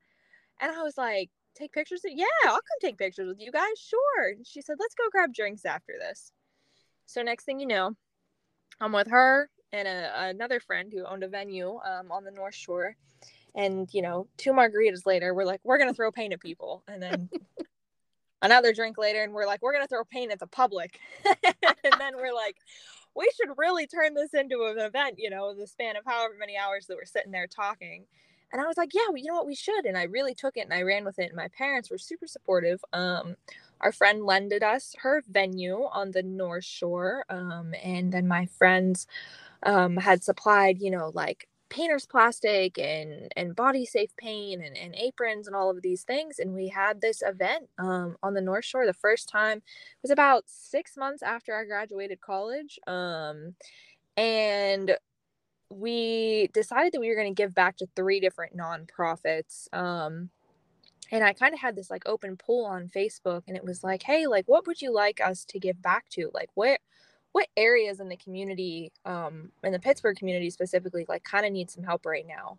And 0.63 0.73
I 0.77 0.83
was 0.83 0.97
like, 0.97 1.31
Take 1.55 1.73
pictures? 1.73 2.01
Yeah, 2.05 2.25
I'll 2.45 2.53
come 2.53 2.81
take 2.81 2.99
pictures 2.99 3.29
with 3.29 3.41
you 3.41 3.53
guys. 3.53 3.79
Sure. 3.79 4.31
And 4.31 4.47
she 4.47 4.63
said, 4.63 4.77
Let's 4.81 4.95
go 4.95 5.05
grab 5.11 5.35
drinks 5.35 5.65
after 5.65 5.95
this. 5.99 6.33
So, 7.07 7.23
next 7.23 7.45
thing 7.45 7.61
you 7.61 7.67
know, 7.67 7.93
I'm 8.81 8.93
with 8.93 9.09
her 9.09 9.49
and 9.73 9.89
a, 9.89 10.29
another 10.29 10.61
friend 10.61 10.93
who 10.93 11.05
owned 11.05 11.23
a 11.23 11.29
venue 11.29 11.79
um, 11.85 12.11
on 12.11 12.25
the 12.25 12.31
North 12.31 12.55
Shore. 12.55 12.97
And, 13.55 13.89
you 13.93 14.03
know, 14.03 14.29
two 14.37 14.53
margaritas 14.53 15.07
later, 15.07 15.33
we're 15.33 15.45
like, 15.45 15.61
we're 15.65 15.79
going 15.79 15.89
to 15.89 15.95
throw 15.95 16.13
paint 16.13 16.35
at 16.35 16.41
people. 16.41 16.83
And 16.89 17.03
then 17.03 17.31
another 18.43 18.73
drink 18.73 18.99
later, 18.99 19.23
and 19.23 19.33
we're 19.33 19.47
like, 19.47 19.63
we're 19.63 19.73
going 19.73 19.85
to 19.85 19.89
throw 19.89 20.05
paint 20.05 20.31
at 20.31 20.39
the 20.39 20.47
public. 20.47 21.01
and 21.25 21.95
then 21.99 22.17
we're 22.17 22.35
like, 22.35 22.57
we 23.15 23.31
should 23.35 23.57
really 23.57 23.87
turn 23.87 24.15
this 24.15 24.35
into 24.35 24.65
an 24.65 24.79
event, 24.79 25.15
you 25.19 25.31
know, 25.31 25.55
the 25.55 25.67
span 25.67 25.97
of 25.97 26.05
however 26.05 26.35
many 26.39 26.57
hours 26.57 26.87
that 26.87 26.97
we're 26.97 27.07
sitting 27.07 27.33
there 27.33 27.47
talking. 27.47 28.05
And 28.53 28.61
I 28.61 28.67
was 28.67 28.77
like, 28.77 28.95
yeah, 28.95 29.03
well, 29.09 29.17
you 29.17 29.25
know 29.25 29.35
what, 29.35 29.47
we 29.47 29.55
should. 29.55 29.87
And 29.87 29.97
I 29.97 30.05
really 30.05 30.35
took 30.35 30.57
it 30.57 30.61
and 30.61 30.75
I 30.75 30.83
ran 30.83 31.05
with 31.05 31.19
it. 31.19 31.29
And 31.29 31.37
my 31.37 31.49
parents 31.49 31.91
were 31.91 31.99
super 31.99 32.27
supportive. 32.27 32.85
Um, 32.93 33.37
our 33.81 33.91
friend 33.91 34.25
lended 34.25 34.63
us 34.63 34.95
her 35.01 35.23
venue 35.29 35.89
on 35.93 36.13
the 36.13 36.23
North 36.23 36.65
Shore. 36.65 37.25
Um, 37.29 37.75
and 37.83 38.13
then 38.13 38.29
my 38.29 38.47
friends 38.47 39.07
um, 39.63 39.97
had 39.97 40.23
supplied, 40.23 40.81
you 40.81 40.91
know, 40.91 41.11
like 41.15 41.49
painter's 41.69 42.07
plastic 42.07 42.79
and 42.79 43.33
and 43.37 43.57
body 43.57 43.85
safe 43.85 44.17
paint 44.17 44.63
and, 44.65 44.77
and 44.77 44.95
aprons 44.95 45.47
and 45.47 45.57
all 45.57 45.71
of 45.71 45.83
these 45.83 46.03
things. 46.03 46.39
And 46.39 46.55
we 46.55 46.69
had 46.69 47.01
this 47.01 47.23
event 47.25 47.69
um, 47.79 48.17
on 48.23 48.35
the 48.35 48.41
north 48.41 48.65
shore 48.65 48.87
the 48.87 48.95
first 48.95 49.29
time. 49.29 49.63
Was 50.03 50.11
about 50.11 50.45
six 50.47 50.97
months 50.97 51.23
after 51.23 51.57
i 51.57 51.65
graduated 51.65 52.21
college 52.21 52.79
um, 52.87 53.55
and 54.17 54.97
we 55.69 56.49
decided 56.55 56.93
that 56.93 57.01
we 57.01 57.09
were 57.09 57.17
going 57.17 57.35
to 57.35 57.43
give 57.43 57.55
back 57.55 57.77
to 57.79 57.89
three 57.97 58.21
different 58.21 58.57
nonprofits 58.57 59.67
um, 59.73 60.31
and 61.11 61.25
i 61.25 61.33
kind 61.33 61.55
of 61.55 61.61
had 61.61 61.75
this 61.75 61.91
like 61.91 62.05
open 62.07 62.37
poll 62.37 62.65
on 62.65 62.89
facebook 62.89 63.43
and 63.49 63.57
it 63.57 63.65
was 63.65 63.83
like 63.83 64.03
hey 64.05 64.27
like 64.27 64.45
what 64.47 64.67
would 64.67 64.81
you 64.81 64.93
like 64.93 65.21
us 65.21 65.45
to 65.45 65.59
give 65.59 65.81
back 65.83 66.09
to? 66.11 66.31
Like 66.33 66.51
what 66.55 66.81
what 67.37 67.49
areas 67.59 68.01
in 68.01 68.09
the 68.09 68.17
community 68.17 68.91
um 69.05 69.53
in 69.63 69.71
the 69.71 69.79
pittsburgh 69.79 70.17
community 70.17 70.49
specifically 70.49 71.05
like 71.07 71.23
kind 71.23 71.45
of 71.45 71.53
need 71.53 71.71
some 71.71 71.85
help 71.85 72.07
right 72.07 72.27
now? 72.27 72.57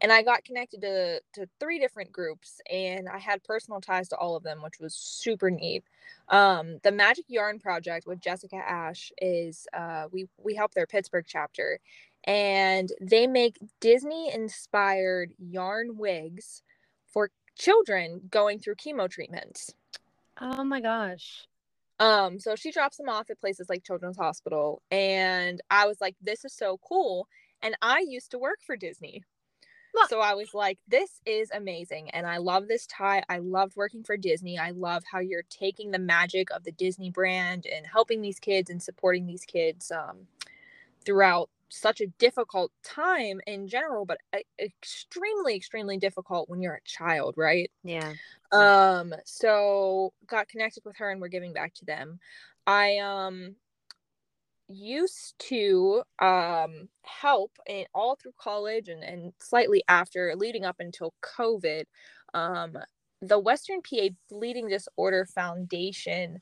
And 0.00 0.10
i 0.10 0.20
got 0.22 0.44
connected 0.44 0.80
to 0.80 1.20
to 1.34 1.48
three 1.60 1.78
different 1.78 2.10
groups 2.10 2.60
and 2.68 3.08
i 3.08 3.18
had 3.18 3.44
personal 3.44 3.80
ties 3.80 4.08
to 4.08 4.16
all 4.16 4.34
of 4.34 4.42
them 4.42 4.64
which 4.64 4.80
was 4.80 4.94
super 4.96 5.48
neat. 5.48 5.84
Um 6.28 6.80
the 6.82 6.90
magic 6.90 7.26
yarn 7.28 7.60
project 7.60 8.04
with 8.08 8.18
jessica 8.18 8.56
ash 8.56 9.12
is 9.22 9.68
uh 9.72 10.06
we 10.10 10.26
we 10.42 10.56
help 10.56 10.74
their 10.74 10.88
pittsburgh 10.88 11.26
chapter 11.28 11.78
and 12.24 12.90
they 13.00 13.28
make 13.28 13.60
disney 13.78 14.34
inspired 14.34 15.34
yarn 15.38 15.96
wigs 15.96 16.64
for 17.06 17.30
children 17.56 18.22
going 18.28 18.58
through 18.58 18.74
chemo 18.74 19.08
treatments. 19.08 19.72
Oh 20.40 20.64
my 20.64 20.80
gosh 20.80 21.46
um, 21.98 22.38
so 22.38 22.54
she 22.56 22.70
drops 22.70 22.96
them 22.96 23.08
off 23.08 23.30
at 23.30 23.40
places 23.40 23.68
like 23.68 23.84
Children's 23.84 24.18
Hospital. 24.18 24.82
And 24.90 25.60
I 25.70 25.86
was 25.86 26.00
like, 26.00 26.14
this 26.20 26.44
is 26.44 26.54
so 26.54 26.78
cool. 26.86 27.28
And 27.62 27.76
I 27.80 28.04
used 28.06 28.30
to 28.32 28.38
work 28.38 28.58
for 28.66 28.76
Disney. 28.76 29.22
So 30.08 30.20
I 30.20 30.34
was 30.34 30.52
like, 30.52 30.78
this 30.86 31.22
is 31.24 31.50
amazing. 31.54 32.10
And 32.10 32.26
I 32.26 32.36
love 32.36 32.68
this 32.68 32.86
tie. 32.86 33.22
I 33.30 33.38
loved 33.38 33.76
working 33.76 34.04
for 34.04 34.18
Disney. 34.18 34.58
I 34.58 34.70
love 34.72 35.04
how 35.10 35.20
you're 35.20 35.44
taking 35.48 35.90
the 35.90 35.98
magic 35.98 36.50
of 36.50 36.64
the 36.64 36.72
Disney 36.72 37.10
brand 37.10 37.66
and 37.66 37.86
helping 37.86 38.20
these 38.20 38.38
kids 38.38 38.68
and 38.68 38.82
supporting 38.82 39.26
these 39.26 39.46
kids 39.46 39.90
um, 39.90 40.26
throughout 41.04 41.48
such 41.68 42.00
a 42.00 42.06
difficult 42.06 42.72
time 42.82 43.40
in 43.46 43.68
general, 43.68 44.04
but 44.04 44.18
extremely, 44.58 45.56
extremely 45.56 45.98
difficult 45.98 46.48
when 46.48 46.62
you're 46.62 46.74
a 46.74 46.88
child, 46.88 47.34
right? 47.36 47.70
Yeah. 47.82 48.14
Um, 48.52 49.14
so 49.24 50.12
got 50.26 50.48
connected 50.48 50.84
with 50.84 50.96
her 50.98 51.10
and 51.10 51.20
we're 51.20 51.28
giving 51.28 51.52
back 51.52 51.74
to 51.74 51.84
them. 51.84 52.18
I 52.66 52.98
um 52.98 53.56
used 54.68 55.34
to 55.38 56.02
um 56.18 56.88
help 57.02 57.52
in 57.68 57.86
all 57.94 58.16
through 58.16 58.34
college 58.38 58.88
and, 58.88 59.04
and 59.04 59.32
slightly 59.40 59.82
after 59.88 60.34
leading 60.36 60.64
up 60.64 60.76
until 60.80 61.14
COVID. 61.22 61.84
Um 62.34 62.76
the 63.22 63.38
Western 63.38 63.80
PA 63.82 64.08
Bleeding 64.28 64.68
Disorder 64.68 65.26
Foundation 65.26 66.40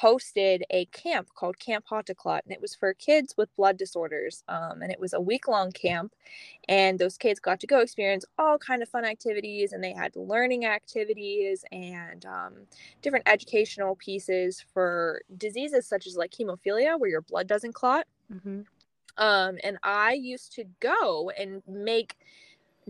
hosted 0.00 0.62
a 0.70 0.86
camp 0.86 1.28
called 1.34 1.58
Camp 1.58 1.84
Hot-to-Clot, 1.88 2.44
and 2.44 2.52
it 2.52 2.60
was 2.60 2.74
for 2.74 2.94
kids 2.94 3.34
with 3.36 3.54
blood 3.56 3.76
disorders. 3.76 4.42
Um, 4.48 4.80
and 4.82 4.90
it 4.90 4.98
was 4.98 5.12
a 5.12 5.20
week 5.20 5.48
long 5.48 5.72
camp, 5.72 6.14
and 6.68 6.98
those 6.98 7.18
kids 7.18 7.40
got 7.40 7.60
to 7.60 7.66
go 7.66 7.80
experience 7.80 8.24
all 8.38 8.58
kind 8.58 8.82
of 8.82 8.88
fun 8.88 9.04
activities, 9.04 9.72
and 9.72 9.82
they 9.82 9.92
had 9.92 10.16
learning 10.16 10.64
activities 10.64 11.64
and 11.72 12.24
um, 12.24 12.52
different 13.02 13.28
educational 13.28 13.96
pieces 13.96 14.64
for 14.72 15.22
diseases 15.36 15.86
such 15.86 16.06
as 16.06 16.16
like 16.16 16.32
hemophilia, 16.32 16.98
where 16.98 17.10
your 17.10 17.22
blood 17.22 17.46
doesn't 17.46 17.74
clot. 17.74 18.06
Mm-hmm. 18.32 18.60
Um, 19.18 19.58
and 19.62 19.76
I 19.82 20.14
used 20.14 20.54
to 20.54 20.64
go 20.80 21.30
and 21.38 21.62
make 21.68 22.16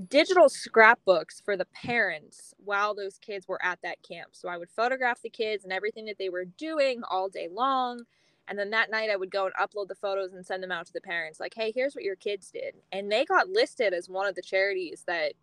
digital 0.09 0.49
scrapbooks 0.49 1.41
for 1.45 1.57
the 1.57 1.67
parents 1.67 2.55
while 2.59 2.95
those 2.95 3.19
kids 3.19 3.47
were 3.47 3.63
at 3.63 3.81
that 3.83 4.03
camp. 4.03 4.31
So 4.33 4.49
I 4.49 4.57
would 4.57 4.71
photograph 4.71 5.23
the 5.23 5.31
kids 5.31 5.65
and 5.65 5.73
everything 5.73 6.07
that 6.07 6.19
they 6.19 6.29
were 6.29 6.45
doing 6.45 7.03
all 7.09 7.29
day 7.29 7.49
long. 7.51 8.03
And 8.49 8.59
then 8.59 8.71
that 8.71 8.91
night 8.91 9.11
I 9.11 9.17
would 9.17 9.31
go 9.31 9.47
and 9.47 9.55
upload 9.55 9.89
the 9.89 9.95
photos 9.95 10.33
and 10.33 10.45
send 10.45 10.63
them 10.63 10.73
out 10.73 10.87
to 10.87 10.93
the 10.93 11.01
parents 11.01 11.41
like, 11.41 11.55
hey, 11.55 11.73
here's 11.75 11.95
what 11.95 12.05
your 12.05 12.17
kids 12.17 12.51
did. 12.51 12.75
And 12.91 13.11
they 13.11 13.25
got 13.25 13.49
listed 13.49 13.95
as 13.95 14.09
one 14.09 14.27
of 14.27 14.35
the 14.35 14.43
charities 14.43 15.05
that, 15.07 15.35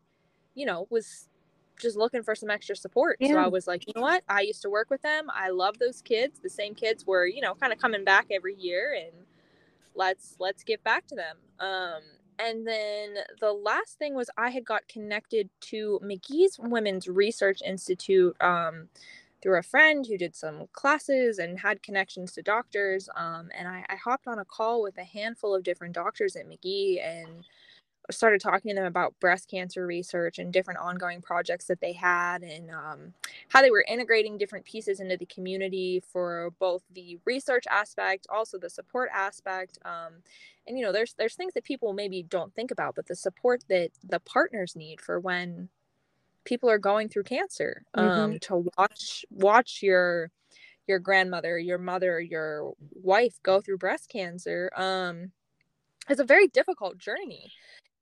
you 0.55 0.65
know, 0.65 0.87
was 0.89 1.29
just 1.79 1.95
looking 1.97 2.23
for 2.23 2.35
some 2.35 2.49
extra 2.49 2.75
support. 2.75 3.17
Yeah. 3.19 3.29
So 3.29 3.37
I 3.37 3.47
was 3.47 3.67
like, 3.67 3.87
you 3.87 3.93
know 3.95 4.01
what? 4.01 4.23
I 4.27 4.41
used 4.41 4.61
to 4.63 4.69
work 4.69 4.89
with 4.89 5.01
them. 5.01 5.27
I 5.33 5.49
love 5.49 5.79
those 5.79 6.01
kids. 6.01 6.39
The 6.39 6.49
same 6.49 6.75
kids 6.75 7.05
were, 7.07 7.25
you 7.25 7.41
know, 7.41 7.55
kind 7.55 7.71
of 7.71 7.79
coming 7.79 8.03
back 8.03 8.27
every 8.31 8.55
year 8.55 8.95
and 8.99 9.25
let's 9.95 10.35
let's 10.39 10.63
give 10.63 10.83
back 10.83 11.07
to 11.07 11.15
them. 11.15 11.37
Um 11.59 12.01
and 12.39 12.65
then 12.65 13.17
the 13.41 13.51
last 13.51 13.99
thing 13.99 14.15
was 14.15 14.29
I 14.37 14.49
had 14.49 14.65
got 14.65 14.87
connected 14.87 15.49
to 15.61 15.99
Magee's 16.03 16.57
Women's 16.57 17.07
Research 17.07 17.61
Institute 17.65 18.35
um, 18.41 18.87
through 19.41 19.59
a 19.59 19.63
friend 19.63 20.05
who 20.07 20.17
did 20.17 20.35
some 20.35 20.67
classes 20.71 21.39
and 21.39 21.59
had 21.59 21.83
connections 21.83 22.31
to 22.33 22.41
doctors. 22.41 23.09
Um, 23.15 23.49
and 23.57 23.67
I, 23.67 23.85
I 23.89 23.95
hopped 23.97 24.27
on 24.27 24.39
a 24.39 24.45
call 24.45 24.81
with 24.81 24.97
a 24.97 25.03
handful 25.03 25.53
of 25.53 25.63
different 25.63 25.93
doctors 25.95 26.35
at 26.35 26.47
McGee 26.47 27.05
and 27.05 27.45
started 28.11 28.41
talking 28.41 28.69
to 28.69 28.75
them 28.75 28.85
about 28.85 29.19
breast 29.19 29.49
cancer 29.49 29.85
research 29.85 30.39
and 30.39 30.51
different 30.51 30.79
ongoing 30.79 31.21
projects 31.21 31.65
that 31.65 31.79
they 31.81 31.93
had 31.93 32.43
and 32.43 32.71
um, 32.71 33.13
how 33.49 33.61
they 33.61 33.71
were 33.71 33.85
integrating 33.87 34.37
different 34.37 34.65
pieces 34.65 34.99
into 34.99 35.17
the 35.17 35.25
community 35.25 36.01
for 36.11 36.51
both 36.59 36.83
the 36.93 37.17
research 37.25 37.65
aspect 37.69 38.27
also 38.29 38.57
the 38.57 38.69
support 38.69 39.09
aspect 39.13 39.77
um, 39.85 40.13
and 40.67 40.77
you 40.77 40.83
know 40.83 40.91
there's 40.91 41.13
there's 41.13 41.35
things 41.35 41.53
that 41.53 41.63
people 41.63 41.93
maybe 41.93 42.23
don't 42.23 42.53
think 42.55 42.71
about 42.71 42.95
but 42.95 43.07
the 43.07 43.15
support 43.15 43.63
that 43.69 43.89
the 44.03 44.19
partners 44.21 44.75
need 44.75 44.99
for 44.99 45.19
when 45.19 45.69
people 46.45 46.69
are 46.69 46.79
going 46.79 47.09
through 47.09 47.23
cancer 47.23 47.83
um, 47.93 48.07
mm-hmm. 48.07 48.37
to 48.37 48.69
watch 48.77 49.25
watch 49.29 49.79
your 49.83 50.31
your 50.87 50.99
grandmother 50.99 51.59
your 51.59 51.77
mother 51.77 52.19
your 52.19 52.73
wife 52.93 53.39
go 53.43 53.61
through 53.61 53.77
breast 53.77 54.09
cancer 54.09 54.71
um 54.75 55.31
it's 56.09 56.19
a 56.19 56.25
very 56.25 56.47
difficult 56.47 56.97
journey 56.97 57.51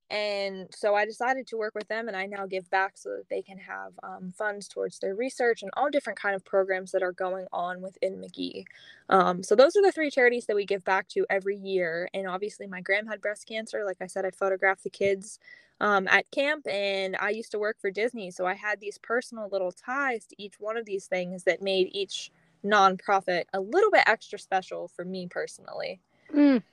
and 0.09 0.67
so 0.73 0.95
I 0.95 1.05
decided 1.05 1.47
to 1.47 1.57
work 1.57 1.75
with 1.75 1.87
them, 1.89 2.07
and 2.07 2.15
I 2.15 2.25
now 2.25 2.45
give 2.45 2.69
back 2.69 2.93
so 2.95 3.09
that 3.09 3.29
they 3.29 3.41
can 3.41 3.57
have 3.57 3.93
um, 4.03 4.33
funds 4.37 4.67
towards 4.67 4.99
their 4.99 5.15
research 5.15 5.63
and 5.63 5.71
all 5.75 5.89
different 5.89 6.19
kind 6.19 6.35
of 6.35 6.45
programs 6.45 6.91
that 6.91 7.03
are 7.03 7.11
going 7.11 7.45
on 7.51 7.81
within 7.81 8.21
Magee. 8.21 8.65
Um, 9.09 9.43
so 9.43 9.55
those 9.55 9.75
are 9.75 9.81
the 9.81 9.91
three 9.91 10.09
charities 10.09 10.45
that 10.45 10.55
we 10.55 10.65
give 10.65 10.85
back 10.85 11.09
to 11.09 11.25
every 11.29 11.57
year. 11.57 12.09
And 12.13 12.27
obviously, 12.27 12.67
my 12.67 12.79
gram 12.79 13.05
had 13.07 13.21
breast 13.21 13.47
cancer. 13.47 13.83
Like 13.85 13.97
I 14.01 14.07
said, 14.07 14.25
I 14.25 14.31
photographed 14.31 14.83
the 14.83 14.89
kids 14.89 15.39
um, 15.81 16.07
at 16.07 16.31
camp, 16.31 16.67
and 16.67 17.17
I 17.17 17.29
used 17.31 17.51
to 17.51 17.59
work 17.59 17.77
for 17.79 17.91
Disney, 17.91 18.31
so 18.31 18.45
I 18.45 18.53
had 18.53 18.79
these 18.79 18.97
personal 18.97 19.49
little 19.51 19.71
ties 19.71 20.25
to 20.27 20.41
each 20.41 20.55
one 20.59 20.77
of 20.77 20.85
these 20.85 21.05
things 21.05 21.43
that 21.43 21.61
made 21.61 21.89
each 21.91 22.31
nonprofit 22.65 23.43
a 23.53 23.59
little 23.59 23.91
bit 23.91 24.03
extra 24.07 24.39
special 24.39 24.87
for 24.87 25.05
me 25.05 25.27
personally. 25.29 25.99
Mm. 26.33 26.63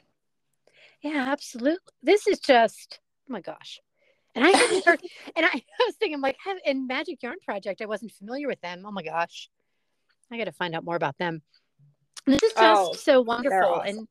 Yeah, 1.03 1.27
absolutely. 1.29 1.93
This 2.03 2.27
is 2.27 2.39
just 2.39 3.01
oh 3.29 3.33
my 3.33 3.41
gosh. 3.41 3.81
And 4.35 4.45
I 4.45 4.51
hadn't 4.51 4.85
heard, 4.85 5.01
and 5.37 5.47
I, 5.47 5.49
I 5.55 5.85
was 5.87 5.97
thinking, 5.97 6.21
like, 6.21 6.37
in 6.65 6.87
Magic 6.87 7.23
Yarn 7.23 7.37
Project, 7.45 7.81
I 7.83 7.87
wasn't 7.87 8.13
familiar 8.13 8.49
with 8.49 8.61
them. 8.61 8.85
Oh 8.87 8.91
my 8.91 9.03
gosh. 9.03 9.49
I 10.33 10.39
got 10.39 10.45
to 10.45 10.53
find 10.53 10.75
out 10.75 10.85
more 10.85 10.97
about 10.97 11.19
them. 11.19 11.43
This 12.27 12.43
is 12.43 12.53
just 12.53 12.57
oh, 12.59 12.93
so 12.95 13.21
wonderful. 13.21 13.59
Awesome. 13.59 13.99
And, 13.99 14.09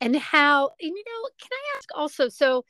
and 0.00 0.16
how, 0.16 0.70
and 0.80 0.92
you 0.94 1.04
know, 1.06 1.28
can 1.40 1.50
I 1.52 1.78
ask 1.78 1.88
also? 1.94 2.28
So 2.28 2.64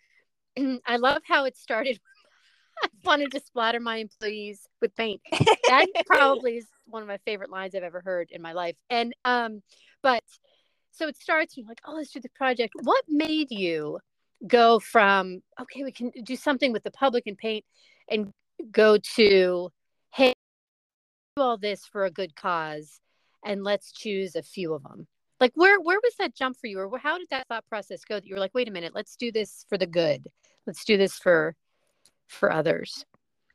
I 0.86 0.96
love 0.96 1.22
how 1.26 1.44
it 1.44 1.56
started. 1.56 1.98
I 2.82 2.88
wanted 3.04 3.32
to 3.32 3.40
splatter 3.40 3.80
my 3.80 3.96
employees 3.96 4.66
with 4.80 4.94
paint. 4.96 5.20
That 5.68 5.86
probably 6.06 6.56
is 6.56 6.66
one 6.86 7.02
of 7.02 7.08
my 7.08 7.18
favorite 7.18 7.50
lines 7.50 7.74
I've 7.74 7.84
ever 7.84 8.02
heard 8.04 8.28
in 8.32 8.42
my 8.42 8.52
life. 8.52 8.74
And, 8.90 9.14
um, 9.24 9.62
but 10.02 10.24
so 10.90 11.06
it 11.06 11.16
starts, 11.16 11.56
you're 11.56 11.66
like, 11.66 11.80
oh, 11.84 11.94
let's 11.94 12.10
do 12.10 12.20
the 12.20 12.28
project. 12.30 12.72
What 12.82 13.04
made 13.08 13.50
you 13.50 13.98
go 14.46 14.78
from 14.78 15.40
okay 15.60 15.84
we 15.84 15.92
can 15.92 16.10
do 16.22 16.36
something 16.36 16.72
with 16.72 16.82
the 16.82 16.90
public 16.90 17.24
and 17.26 17.38
paint 17.38 17.64
and 18.08 18.30
go 18.70 18.98
to 18.98 19.70
hey 20.12 20.32
do 21.36 21.42
all 21.42 21.56
this 21.56 21.86
for 21.86 22.04
a 22.04 22.10
good 22.10 22.34
cause 22.36 23.00
and 23.44 23.64
let's 23.64 23.92
choose 23.92 24.36
a 24.36 24.42
few 24.42 24.74
of 24.74 24.82
them 24.82 25.06
like 25.40 25.52
where 25.54 25.80
where 25.80 26.00
was 26.02 26.14
that 26.18 26.34
jump 26.34 26.56
for 26.56 26.68
you? 26.68 26.78
Or 26.78 26.98
how 26.98 27.18
did 27.18 27.28
that 27.30 27.46
thought 27.48 27.66
process 27.66 28.04
go 28.04 28.14
that 28.16 28.24
you 28.24 28.34
were 28.34 28.40
like 28.40 28.54
wait 28.54 28.68
a 28.68 28.72
minute 28.72 28.94
let's 28.94 29.16
do 29.16 29.32
this 29.32 29.66
for 29.68 29.76
the 29.76 29.86
good. 29.86 30.26
Let's 30.66 30.84
do 30.84 30.96
this 30.96 31.18
for 31.18 31.54
for 32.28 32.52
others. 32.52 33.04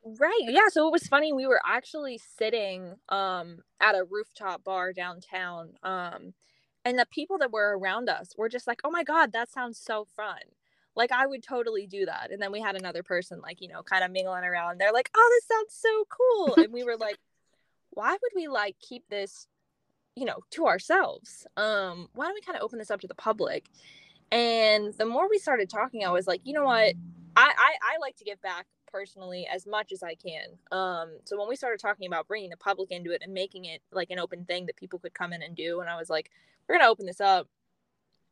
Right. 0.04 0.40
Yeah. 0.42 0.68
So 0.68 0.86
it 0.86 0.92
was 0.92 1.06
funny 1.08 1.32
we 1.32 1.46
were 1.46 1.60
actually 1.66 2.20
sitting 2.38 2.94
um 3.08 3.58
at 3.80 3.94
a 3.94 4.04
rooftop 4.08 4.62
bar 4.64 4.92
downtown 4.92 5.72
um 5.82 6.34
and 6.84 6.98
the 6.98 7.06
people 7.10 7.38
that 7.38 7.52
were 7.52 7.76
around 7.78 8.08
us 8.08 8.34
were 8.36 8.48
just 8.48 8.66
like 8.66 8.80
oh 8.84 8.90
my 8.90 9.02
god 9.02 9.32
that 9.32 9.50
sounds 9.50 9.78
so 9.78 10.06
fun 10.16 10.38
like 10.96 11.12
I 11.12 11.26
would 11.26 11.42
totally 11.42 11.86
do 11.86 12.06
that. 12.06 12.30
And 12.30 12.40
then 12.40 12.52
we 12.52 12.60
had 12.60 12.76
another 12.76 13.02
person 13.02 13.40
like, 13.40 13.60
you 13.60 13.68
know, 13.68 13.82
kind 13.82 14.04
of 14.04 14.10
mingling 14.10 14.44
around. 14.44 14.78
They're 14.78 14.92
like, 14.92 15.10
"Oh, 15.14 15.30
this 15.34 15.48
sounds 15.48 15.74
so 15.74 16.04
cool." 16.08 16.54
and 16.64 16.72
we 16.72 16.84
were 16.84 16.96
like, 16.96 17.18
"Why 17.90 18.12
would 18.12 18.32
we 18.34 18.48
like 18.48 18.76
keep 18.80 19.08
this, 19.08 19.46
you 20.16 20.24
know, 20.24 20.40
to 20.50 20.66
ourselves? 20.66 21.46
Um, 21.56 22.08
why 22.14 22.26
don't 22.26 22.34
we 22.34 22.40
kind 22.40 22.56
of 22.56 22.62
open 22.62 22.78
this 22.78 22.90
up 22.90 23.00
to 23.00 23.08
the 23.08 23.14
public?" 23.14 23.68
And 24.32 24.92
the 24.94 25.06
more 25.06 25.28
we 25.28 25.38
started 25.38 25.68
talking, 25.68 26.04
I 26.04 26.10
was 26.10 26.26
like, 26.26 26.40
"You 26.44 26.54
know 26.54 26.64
what? 26.64 26.94
I 27.36 27.52
I, 27.56 27.74
I 27.82 27.98
like 28.00 28.16
to 28.16 28.24
give 28.24 28.40
back 28.42 28.66
personally 28.90 29.46
as 29.46 29.66
much 29.66 29.92
as 29.92 30.02
I 30.02 30.14
can. 30.16 30.58
Um, 30.72 31.18
so 31.24 31.38
when 31.38 31.48
we 31.48 31.54
started 31.54 31.78
talking 31.78 32.08
about 32.08 32.26
bringing 32.26 32.50
the 32.50 32.56
public 32.56 32.90
into 32.90 33.12
it 33.12 33.22
and 33.24 33.32
making 33.32 33.66
it 33.66 33.82
like 33.92 34.10
an 34.10 34.18
open 34.18 34.44
thing 34.44 34.66
that 34.66 34.76
people 34.76 34.98
could 34.98 35.14
come 35.14 35.32
in 35.32 35.42
and 35.42 35.54
do, 35.54 35.80
and 35.80 35.88
I 35.88 35.96
was 35.96 36.10
like, 36.10 36.30
we're 36.68 36.76
gonna 36.76 36.90
open 36.90 37.06
this 37.06 37.20
up 37.20 37.48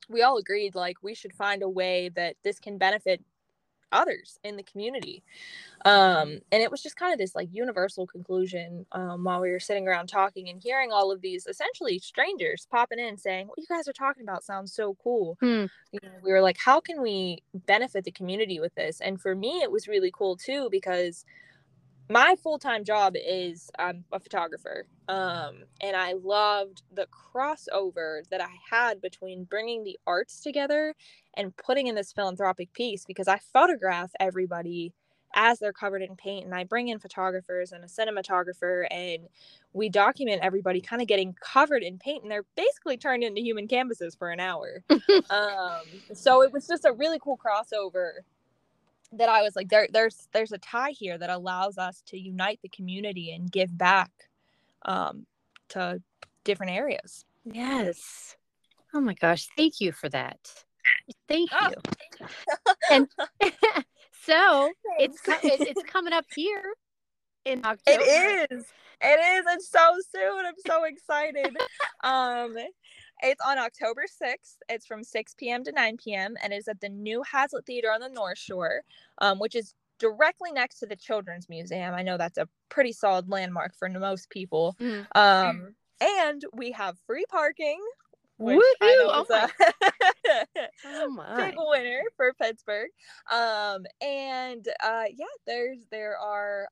we 0.09 0.23
all 0.23 0.39
agreed 0.39 0.75
like 0.75 0.97
we 1.03 1.15
should 1.15 1.33
find 1.33 1.63
a 1.63 1.69
way 1.69 2.09
that 2.11 2.37
this 2.43 2.59
can 2.59 2.79
benefit 2.79 3.23
others 3.91 4.39
in 4.45 4.57
the 4.57 4.63
community. 4.63 5.23
Um 5.85 6.41
and 6.53 6.63
it 6.63 6.71
was 6.71 6.83
just 6.83 6.97
kind 6.97 7.13
of 7.13 7.19
this 7.19 7.35
like 7.35 7.49
universal 7.53 8.07
conclusion 8.07 8.85
um 8.93 9.25
while 9.25 9.41
we 9.41 9.51
were 9.51 9.61
sitting 9.61 9.89
around 9.89 10.09
talking 10.09 10.49
and 10.49 10.61
hearing 10.63 10.93
all 10.93 11.11
of 11.11 11.23
these 11.23 11.47
essentially 11.47 11.99
strangers 11.99 12.67
popping 12.71 12.99
in 12.99 13.17
saying 13.17 13.47
what 13.47 13.59
you 13.59 13.67
guys 13.69 13.89
are 13.89 13.95
talking 13.95 14.25
about 14.25 14.45
sounds 14.45 14.75
so 14.75 14.97
cool. 15.03 15.37
Hmm. 15.41 15.67
you 15.93 16.01
know, 16.03 16.11
we 16.23 16.33
were 16.33 16.43
like 16.43 16.59
how 16.59 16.81
can 16.81 17.01
we 17.01 17.43
benefit 17.55 18.05
the 18.05 18.11
community 18.11 18.61
with 18.61 18.75
this? 18.75 19.01
And 19.01 19.21
for 19.21 19.35
me 19.35 19.63
it 19.63 19.71
was 19.71 19.89
really 19.89 20.11
cool 20.13 20.37
too 20.37 20.69
because 20.71 21.25
my 22.09 22.35
full-time 22.43 22.85
job 22.85 23.15
is 23.17 23.71
I'm 23.79 24.05
a 24.13 24.21
photographer 24.21 24.87
um, 25.09 25.65
and 25.81 25.97
i 25.97 26.13
loved 26.13 26.83
the 26.93 27.07
crossover 27.07 28.29
that 28.31 28.41
i 28.41 28.51
had 28.71 29.01
between 29.01 29.45
bringing 29.45 29.85
the 29.85 29.99
arts 30.07 30.41
together 30.41 30.95
and 31.35 31.57
putting 31.57 31.87
in 31.87 31.95
this 31.95 32.13
philanthropic 32.13 32.73
piece 32.73 33.05
because 33.05 33.29
i 33.29 33.39
photograph 33.53 34.11
everybody 34.21 34.93
as 35.35 35.59
they're 35.59 35.73
covered 35.73 36.03
in 36.03 36.17
paint 36.17 36.45
and 36.45 36.55
i 36.55 36.65
bring 36.65 36.89
in 36.89 36.99
photographers 36.99 37.73
and 37.73 37.85
a 37.85 37.87
cinematographer 37.87 38.87
and 38.91 39.29
we 39.73 39.89
document 39.89 40.41
everybody 40.43 40.81
kind 40.81 41.03
of 41.03 41.09
getting 41.09 41.35
covered 41.41 41.83
in 41.83 41.99
paint 41.99 42.23
and 42.23 42.31
they're 42.33 42.47
basically 42.57 42.97
turned 42.97 43.23
into 43.23 43.41
human 43.41 43.69
canvases 43.69 44.15
for 44.15 44.31
an 44.31 44.41
hour. 44.41 44.83
Um, 45.31 45.83
so 46.15 46.43
it 46.43 46.53
was 46.53 46.67
just 46.67 46.85
a 46.85 46.93
really 46.93 47.19
cool 47.19 47.39
crossover 47.39 48.21
that 49.13 49.29
I 49.29 49.43
was 49.43 49.57
like, 49.57 49.69
there, 49.69 49.89
there's, 49.93 50.29
there's 50.33 50.53
a 50.53 50.59
tie 50.59 50.91
here 50.91 51.17
that 51.17 51.31
allows 51.31 51.79
us 51.79 52.03
to 52.07 52.19
unite 52.19 52.61
the 52.63 52.69
community 52.69 53.33
and 53.33 53.51
give 53.51 53.77
back 53.77 54.11
um, 54.85 55.27
to 55.71 56.03
different 56.45 56.73
areas. 56.73 57.25
Yes. 57.45 58.37
Oh 58.95 59.01
my 59.01 59.15
gosh. 59.15 59.49
Thank 59.57 59.81
you 59.81 59.93
for 59.93 60.09
that. 60.11 60.39
Thank 61.29 61.51
oh. 61.53 61.71
you. 61.71 62.27
and 62.91 63.09
so 64.25 64.71
it's, 64.99 65.21
it's 65.27 65.83
coming 65.85 66.13
up 66.13 66.25
here 66.35 66.63
in 67.45 67.65
October. 67.65 68.01
It 68.03 68.51
is. 68.51 68.65
It 69.01 69.21
is. 69.21 69.45
It's 69.49 69.69
so 69.71 69.95
soon. 70.15 70.47
I'm 70.47 70.55
so 70.67 70.85
excited. 70.85 71.57
um, 72.03 72.57
it's 73.23 73.41
on 73.47 73.59
October 73.59 74.05
6th. 74.23 74.57
It's 74.69 74.87
from 74.87 75.03
6 75.03 75.35
p.m. 75.35 75.65
to 75.65 75.73
9 75.73 75.97
p.m. 75.97 76.37
and 76.43 76.53
it's 76.53 76.69
at 76.69 76.81
the 76.81 76.89
New 76.89 77.23
Hazlett 77.23 77.67
Theater 77.67 77.89
on 77.93 78.01
the 78.01 78.09
North 78.09 78.39
Shore, 78.39 78.83
um, 79.19 79.39
which 79.39 79.55
is 79.55 79.75
directly 79.99 80.53
next 80.53 80.79
to 80.81 80.87
the 80.87 80.97
Children's 80.97 81.49
Museum. 81.49 81.95
I 81.95 82.03
know 82.03 82.17
that's 82.17 82.39
a 82.39 82.49
pretty 82.69 82.93
solid 82.93 83.29
landmark 83.29 83.75
for 83.75 83.89
most 83.89 84.31
people. 84.31 84.77
Mm. 84.81 85.07
Um, 85.15 85.75
and 86.01 86.45
we 86.53 86.73
have 86.73 86.97
free 87.07 87.25
parking, 87.29 87.81
which 88.39 88.61
oh 88.81 89.25
is 89.29 89.31
a 89.31 89.51
oh 90.87 91.37
big 91.37 91.55
winner 91.57 92.03
for 92.17 92.33
Pittsburgh. 92.35 92.91
Um, 93.33 93.85
and 94.01 94.67
uh, 94.85 95.05
yeah, 95.15 95.27
there's 95.47 95.79
there 95.91 96.17
are 96.19 96.69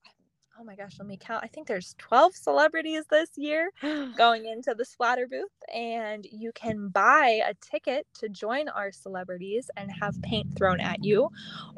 oh 0.59 0.65
my 0.65 0.75
gosh, 0.75 0.97
let 0.99 1.07
me 1.07 1.19
count. 1.21 1.45
I 1.45 1.49
think 1.49 1.67
there's 1.67 1.95
12 1.99 2.35
celebrities 2.35 3.05
this 3.11 3.31
year 3.37 3.71
going 4.17 4.47
into 4.47 4.75
the 4.75 4.85
splatter 4.85 5.27
booth, 5.27 5.51
and 5.75 6.27
you 6.31 6.53
can 6.53 6.89
buy 6.89 7.41
a 7.47 7.55
ticket 7.55 8.07
to 8.15 8.29
join 8.29 8.69
our 8.69 8.93
celebrities 8.93 9.71
and 9.77 9.91
have 9.91 10.21
paint 10.23 10.57
thrown 10.57 10.81
at 10.81 11.05
you, 11.05 11.29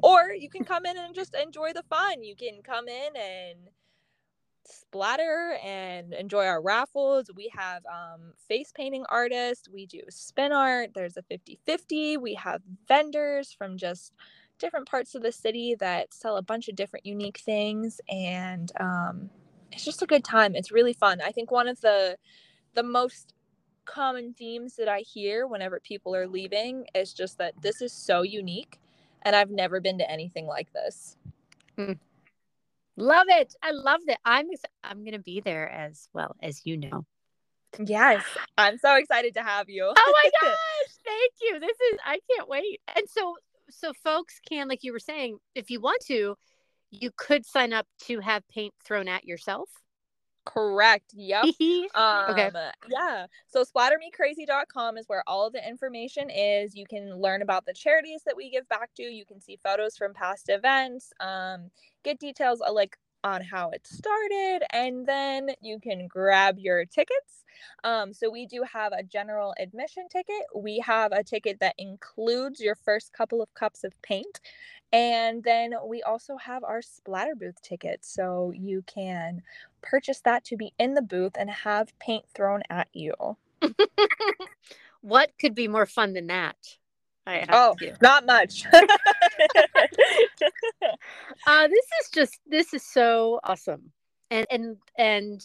or 0.02 0.32
you 0.32 0.48
can 0.48 0.64
come 0.64 0.86
in 0.86 0.96
and 0.96 1.14
just 1.14 1.34
enjoy 1.34 1.72
the 1.72 1.84
fun. 1.90 2.22
You 2.22 2.36
can 2.36 2.62
come 2.62 2.88
in 2.88 3.16
and 3.16 3.58
splatter 4.64 5.58
and 5.64 6.12
enjoy 6.12 6.44
our 6.44 6.60
raffles. 6.60 7.30
We 7.34 7.50
have 7.56 7.82
um, 7.86 8.32
face 8.48 8.72
painting 8.74 9.04
artists, 9.08 9.68
we 9.68 9.86
do 9.86 10.02
spin 10.10 10.52
art, 10.52 10.90
there's 10.94 11.16
a 11.16 11.22
50 11.22 11.58
50, 11.64 12.16
we 12.18 12.34
have 12.34 12.60
vendors 12.86 13.52
from 13.52 13.76
just 13.76 14.12
different 14.58 14.88
parts 14.88 15.14
of 15.14 15.22
the 15.22 15.32
city 15.32 15.76
that 15.78 16.12
sell 16.12 16.36
a 16.36 16.42
bunch 16.42 16.68
of 16.68 16.76
different 16.76 17.06
unique 17.06 17.38
things 17.38 18.00
and 18.08 18.72
um, 18.80 19.30
it's 19.72 19.84
just 19.84 20.02
a 20.02 20.06
good 20.06 20.24
time. 20.24 20.54
It's 20.54 20.72
really 20.72 20.92
fun. 20.92 21.20
I 21.20 21.30
think 21.30 21.50
one 21.50 21.68
of 21.68 21.80
the 21.80 22.16
the 22.74 22.82
most 22.82 23.34
common 23.84 24.34
themes 24.34 24.76
that 24.76 24.86
i 24.86 24.98
hear 25.00 25.46
whenever 25.46 25.80
people 25.80 26.14
are 26.14 26.28
leaving 26.28 26.84
is 26.94 27.14
just 27.14 27.38
that 27.38 27.54
this 27.62 27.80
is 27.80 27.90
so 27.90 28.20
unique 28.20 28.78
and 29.22 29.34
i've 29.34 29.50
never 29.50 29.80
been 29.80 29.96
to 29.96 30.10
anything 30.10 30.46
like 30.46 30.70
this. 30.74 31.16
Mm. 31.78 31.98
love 32.96 33.26
it. 33.30 33.54
I 33.62 33.70
love 33.70 34.00
it 34.06 34.18
i'm 34.24 34.46
i'm 34.84 35.04
gonna 35.04 35.18
be 35.18 35.40
there 35.40 35.70
as 35.70 36.08
well 36.12 36.36
as 36.42 36.66
you 36.66 36.76
know. 36.76 37.06
Yes. 37.78 38.22
I'm 38.56 38.78
so 38.78 38.96
excited 38.96 39.34
to 39.34 39.42
have 39.42 39.68
you. 39.68 39.84
Oh 39.84 40.14
my 40.22 40.30
gosh. 40.42 40.94
Thank 41.04 41.32
you. 41.40 41.58
This 41.58 41.76
is 41.92 41.98
i 42.04 42.18
can't 42.30 42.48
wait. 42.48 42.80
And 42.94 43.08
so 43.08 43.36
so 43.70 43.92
folks 44.04 44.40
can, 44.48 44.68
like 44.68 44.82
you 44.82 44.92
were 44.92 44.98
saying, 44.98 45.38
if 45.54 45.70
you 45.70 45.80
want 45.80 46.02
to, 46.06 46.36
you 46.90 47.10
could 47.16 47.44
sign 47.44 47.72
up 47.72 47.86
to 48.06 48.20
have 48.20 48.42
paint 48.48 48.74
thrown 48.84 49.08
at 49.08 49.24
yourself. 49.24 49.68
Correct. 50.48 51.12
Yep. 51.14 51.44
um, 51.94 52.30
okay. 52.30 52.50
Yeah. 52.88 53.26
So 53.48 53.62
splattermecrazy.com 53.64 54.96
is 54.96 55.04
where 55.06 55.22
all 55.26 55.46
of 55.46 55.52
the 55.52 55.66
information 55.66 56.30
is. 56.30 56.74
You 56.74 56.86
can 56.86 57.20
learn 57.20 57.42
about 57.42 57.66
the 57.66 57.74
charities 57.74 58.22
that 58.24 58.34
we 58.34 58.50
give 58.50 58.66
back 58.68 58.94
to. 58.94 59.02
You 59.02 59.26
can 59.26 59.42
see 59.42 59.58
photos 59.62 59.96
from 59.96 60.14
past 60.14 60.48
events. 60.48 61.12
Um, 61.20 61.70
get 62.02 62.18
details 62.18 62.62
uh, 62.66 62.72
like 62.72 62.96
on 63.24 63.42
how 63.42 63.70
it 63.70 63.86
started, 63.86 64.60
and 64.70 65.06
then 65.06 65.50
you 65.60 65.78
can 65.80 66.06
grab 66.06 66.58
your 66.58 66.84
tickets. 66.84 67.44
Um, 67.84 68.12
so 68.12 68.30
we 68.30 68.46
do 68.46 68.64
have 68.70 68.92
a 68.92 69.02
general 69.02 69.54
admission 69.58 70.08
ticket. 70.08 70.42
We 70.54 70.78
have 70.80 71.12
a 71.12 71.24
ticket 71.24 71.60
that 71.60 71.74
includes 71.78 72.60
your 72.60 72.74
first 72.74 73.12
couple 73.12 73.42
of 73.42 73.52
cups 73.54 73.84
of 73.84 74.00
paint. 74.02 74.40
And 74.92 75.42
then 75.44 75.74
we 75.86 76.02
also 76.02 76.36
have 76.36 76.64
our 76.64 76.80
splatter 76.80 77.34
booth 77.34 77.60
ticket. 77.62 78.04
So 78.04 78.52
you 78.56 78.82
can 78.86 79.42
purchase 79.82 80.20
that 80.20 80.44
to 80.44 80.56
be 80.56 80.72
in 80.78 80.94
the 80.94 81.02
booth 81.02 81.32
and 81.38 81.50
have 81.50 81.98
paint 81.98 82.24
thrown 82.34 82.62
at 82.70 82.88
you. 82.92 83.14
what 85.00 85.32
could 85.38 85.54
be 85.54 85.68
more 85.68 85.86
fun 85.86 86.14
than 86.14 86.28
that? 86.28 86.56
Oh, 87.50 87.76
not 88.00 88.26
much. 88.26 88.64
uh, 91.46 91.68
this 91.68 91.86
is 92.00 92.10
just 92.12 92.38
this 92.46 92.74
is 92.74 92.82
so 92.82 93.40
awesome, 93.44 93.92
and 94.30 94.46
and 94.50 94.76
and 94.96 95.44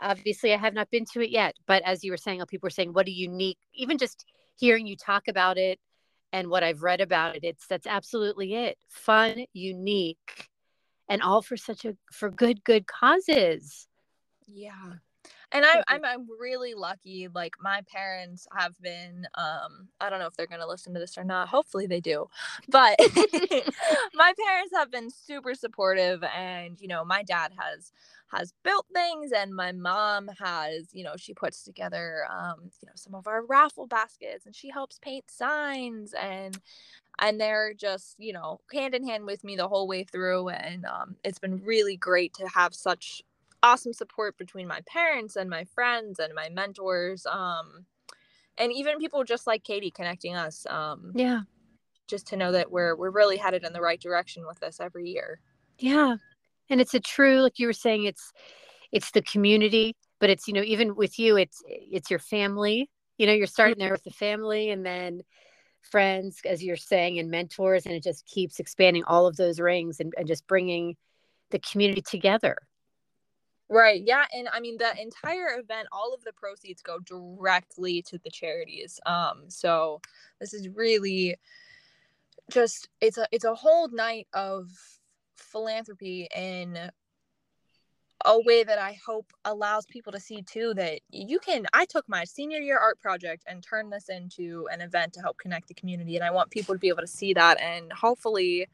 obviously 0.00 0.52
I 0.52 0.56
have 0.56 0.74
not 0.74 0.90
been 0.90 1.04
to 1.12 1.20
it 1.20 1.30
yet. 1.30 1.54
But 1.66 1.82
as 1.84 2.04
you 2.04 2.10
were 2.10 2.16
saying, 2.16 2.42
people 2.46 2.66
were 2.66 2.70
saying, 2.70 2.92
what 2.92 3.06
a 3.06 3.10
unique, 3.10 3.58
even 3.74 3.98
just 3.98 4.24
hearing 4.56 4.86
you 4.86 4.96
talk 4.96 5.28
about 5.28 5.58
it 5.58 5.78
and 6.32 6.48
what 6.48 6.64
I've 6.64 6.82
read 6.82 7.00
about 7.00 7.36
it, 7.36 7.44
it's 7.44 7.66
that's 7.66 7.86
absolutely 7.86 8.54
it. 8.54 8.78
Fun, 8.88 9.46
unique, 9.52 10.48
and 11.08 11.22
all 11.22 11.42
for 11.42 11.56
such 11.56 11.84
a 11.84 11.96
for 12.12 12.30
good 12.30 12.64
good 12.64 12.86
causes. 12.86 13.86
Yeah 14.46 14.94
and 15.54 15.64
I, 15.64 15.82
I'm 15.86 16.04
I'm 16.04 16.26
really 16.40 16.74
lucky. 16.74 17.28
Like 17.32 17.54
my 17.62 17.80
parents 17.90 18.46
have 18.56 18.78
been. 18.82 19.26
Um, 19.34 19.88
I 20.00 20.10
don't 20.10 20.18
know 20.18 20.26
if 20.26 20.34
they're 20.36 20.48
gonna 20.48 20.66
listen 20.66 20.92
to 20.94 21.00
this 21.00 21.16
or 21.16 21.24
not. 21.24 21.48
Hopefully 21.48 21.86
they 21.86 22.00
do. 22.00 22.28
But 22.68 22.98
my 24.14 24.32
parents 24.44 24.74
have 24.74 24.90
been 24.90 25.10
super 25.10 25.54
supportive, 25.54 26.24
and 26.24 26.80
you 26.80 26.88
know, 26.88 27.04
my 27.04 27.22
dad 27.22 27.52
has 27.58 27.92
has 28.32 28.52
built 28.64 28.86
things, 28.92 29.30
and 29.30 29.54
my 29.54 29.70
mom 29.70 30.28
has. 30.40 30.88
You 30.92 31.04
know, 31.04 31.14
she 31.16 31.32
puts 31.32 31.62
together. 31.62 32.26
Um, 32.28 32.70
you 32.82 32.86
know, 32.86 32.92
some 32.96 33.14
of 33.14 33.28
our 33.28 33.44
raffle 33.46 33.86
baskets, 33.86 34.46
and 34.46 34.56
she 34.56 34.70
helps 34.70 34.98
paint 34.98 35.30
signs, 35.30 36.14
and 36.14 36.58
and 37.20 37.40
they're 37.40 37.74
just 37.74 38.16
you 38.18 38.32
know 38.32 38.60
hand 38.72 38.92
in 38.94 39.06
hand 39.06 39.24
with 39.24 39.44
me 39.44 39.54
the 39.54 39.68
whole 39.68 39.86
way 39.86 40.02
through 40.02 40.48
and 40.48 40.84
um, 40.84 41.14
it's 41.22 41.38
been 41.38 41.62
really 41.64 41.96
great 41.96 42.34
to 42.34 42.48
have 42.48 42.74
such 42.74 43.22
awesome 43.64 43.94
support 43.94 44.36
between 44.36 44.68
my 44.68 44.80
parents 44.86 45.36
and 45.36 45.48
my 45.48 45.64
friends 45.64 46.18
and 46.18 46.34
my 46.34 46.50
mentors 46.50 47.24
um 47.24 47.86
and 48.58 48.70
even 48.70 48.98
people 48.98 49.24
just 49.24 49.46
like 49.46 49.64
Katie 49.64 49.90
connecting 49.90 50.34
us 50.34 50.66
um 50.68 51.12
yeah. 51.14 51.40
just 52.06 52.26
to 52.28 52.36
know 52.36 52.52
that 52.52 52.70
we're 52.70 52.94
we're 52.94 53.10
really 53.10 53.38
headed 53.38 53.64
in 53.64 53.72
the 53.72 53.80
right 53.80 54.00
direction 54.00 54.46
with 54.46 54.60
this 54.60 54.80
every 54.80 55.08
year. 55.08 55.40
Yeah. 55.78 56.16
And 56.68 56.80
it's 56.80 56.92
a 56.92 57.00
true 57.00 57.40
like 57.40 57.58
you 57.58 57.66
were 57.66 57.72
saying 57.72 58.04
it's 58.04 58.32
it's 58.92 59.10
the 59.12 59.22
community 59.22 59.96
but 60.20 60.28
it's 60.28 60.46
you 60.46 60.52
know 60.52 60.62
even 60.62 60.94
with 60.94 61.18
you 61.18 61.38
it's 61.38 61.62
it's 61.66 62.10
your 62.10 62.20
family. 62.20 62.90
You 63.16 63.26
know 63.26 63.32
you're 63.32 63.46
starting 63.46 63.78
there 63.78 63.92
with 63.92 64.04
the 64.04 64.10
family 64.10 64.68
and 64.70 64.84
then 64.84 65.22
friends 65.80 66.40
as 66.44 66.62
you're 66.62 66.76
saying 66.76 67.18
and 67.18 67.30
mentors 67.30 67.86
and 67.86 67.94
it 67.94 68.02
just 68.02 68.26
keeps 68.26 68.60
expanding 68.60 69.04
all 69.04 69.26
of 69.26 69.36
those 69.36 69.58
rings 69.58 70.00
and, 70.00 70.12
and 70.18 70.28
just 70.28 70.46
bringing 70.46 70.96
the 71.50 71.58
community 71.58 72.02
together 72.02 72.56
Right. 73.70 74.02
Yeah. 74.04 74.26
And 74.32 74.48
I 74.52 74.60
mean, 74.60 74.76
the 74.76 74.92
entire 75.00 75.58
event, 75.58 75.88
all 75.90 76.12
of 76.12 76.22
the 76.22 76.32
proceeds 76.32 76.82
go 76.82 76.98
directly 77.00 78.02
to 78.02 78.18
the 78.18 78.30
charities. 78.30 79.00
Um, 79.06 79.44
so 79.48 80.00
this 80.38 80.52
is 80.52 80.68
really 80.68 81.36
just 82.50 82.88
it's 83.00 83.16
a 83.18 83.26
it's 83.32 83.44
a 83.44 83.54
whole 83.54 83.88
night 83.88 84.28
of 84.34 84.70
philanthropy 85.36 86.28
in 86.36 86.90
a 88.26 88.40
way 88.42 88.64
that 88.64 88.78
I 88.78 88.98
hope 89.04 89.32
allows 89.44 89.86
people 89.86 90.12
to 90.12 90.20
see 90.20 90.42
too 90.42 90.72
that 90.74 91.00
you 91.10 91.38
can 91.38 91.66
I 91.72 91.84
took 91.84 92.08
my 92.08 92.24
senior 92.24 92.58
year 92.58 92.78
art 92.78 93.00
project 93.00 93.44
and 93.46 93.62
turned 93.62 93.92
this 93.92 94.08
into 94.08 94.66
an 94.72 94.80
event 94.80 95.12
to 95.14 95.20
help 95.20 95.38
connect 95.38 95.68
the 95.68 95.74
community 95.74 96.16
and 96.16 96.24
I 96.24 96.30
want 96.30 96.50
people 96.50 96.74
to 96.74 96.78
be 96.78 96.88
able 96.88 97.02
to 97.02 97.06
see 97.06 97.34
that 97.34 97.60
and 97.60 97.92
hopefully 97.92 98.66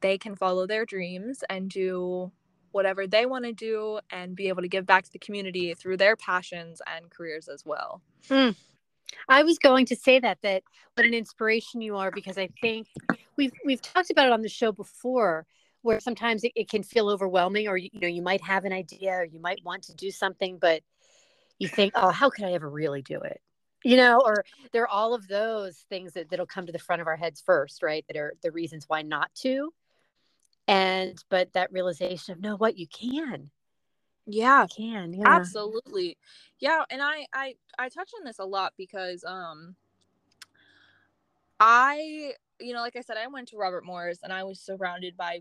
they 0.00 0.18
can 0.18 0.34
follow 0.34 0.66
their 0.66 0.84
dreams 0.84 1.44
and 1.48 1.70
do 1.70 2.32
whatever 2.72 3.06
they 3.06 3.26
want 3.26 3.44
to 3.44 3.52
do 3.52 4.00
and 4.10 4.34
be 4.34 4.48
able 4.48 4.62
to 4.62 4.68
give 4.68 4.86
back 4.86 5.04
to 5.04 5.12
the 5.12 5.18
community 5.18 5.74
through 5.74 5.96
their 5.96 6.16
passions 6.16 6.82
and 6.86 7.10
careers 7.10 7.48
as 7.48 7.64
well. 7.64 8.02
Mm. 8.28 8.56
I 9.28 9.42
was 9.42 9.58
going 9.58 9.86
to 9.86 9.96
say 9.96 10.18
that 10.20 10.38
that 10.42 10.62
what 10.94 11.06
an 11.06 11.14
inspiration 11.14 11.80
you 11.80 11.96
are 11.96 12.10
because 12.10 12.38
I 12.38 12.48
think 12.60 12.88
we've 13.36 13.52
we've 13.64 13.82
talked 13.82 14.10
about 14.10 14.26
it 14.26 14.32
on 14.32 14.42
the 14.42 14.48
show 14.48 14.72
before 14.72 15.46
where 15.82 16.00
sometimes 16.00 16.44
it, 16.44 16.52
it 16.54 16.68
can 16.68 16.82
feel 16.82 17.08
overwhelming 17.08 17.68
or 17.68 17.76
you 17.76 17.90
know 17.94 18.08
you 18.08 18.22
might 18.22 18.42
have 18.42 18.64
an 18.64 18.72
idea 18.72 19.12
or 19.12 19.24
you 19.24 19.40
might 19.40 19.60
want 19.64 19.84
to 19.84 19.94
do 19.94 20.10
something 20.10 20.58
but 20.58 20.82
you 21.58 21.68
think 21.68 21.92
oh 21.94 22.10
how 22.10 22.30
could 22.30 22.44
I 22.44 22.52
ever 22.52 22.68
really 22.68 23.02
do 23.02 23.20
it 23.20 23.40
you 23.84 23.96
know 23.96 24.20
or 24.24 24.44
there 24.72 24.82
are 24.82 24.88
all 24.88 25.14
of 25.14 25.28
those 25.28 25.76
things 25.88 26.14
that, 26.14 26.30
that'll 26.30 26.46
come 26.46 26.66
to 26.66 26.72
the 26.72 26.78
front 26.78 27.02
of 27.02 27.08
our 27.08 27.16
heads 27.16 27.42
first 27.44 27.82
right 27.82 28.04
that 28.08 28.16
are 28.16 28.34
the 28.42 28.50
reasons 28.50 28.84
why 28.88 29.02
not 29.02 29.30
to 29.36 29.72
and 30.68 31.22
but 31.28 31.52
that 31.52 31.72
realization 31.72 32.32
of 32.32 32.40
no 32.40 32.56
what? 32.56 32.76
You 32.76 32.86
can. 32.86 33.50
Yeah. 34.26 34.62
You 34.62 34.68
can 34.86 35.12
yeah. 35.12 35.24
absolutely. 35.26 36.16
Yeah 36.58 36.84
and 36.90 37.02
i 37.02 37.26
i 37.32 37.54
i 37.78 37.88
touch 37.88 38.10
on 38.18 38.24
this 38.24 38.38
a 38.38 38.44
lot 38.44 38.72
because 38.76 39.24
um 39.24 39.74
i 41.58 42.32
you 42.62 42.72
know, 42.72 42.80
like 42.80 42.96
I 42.96 43.00
said, 43.00 43.16
I 43.16 43.26
went 43.26 43.48
to 43.48 43.56
Robert 43.56 43.84
Morris 43.84 44.20
and 44.22 44.32
I 44.32 44.44
was 44.44 44.60
surrounded 44.60 45.16
by 45.16 45.40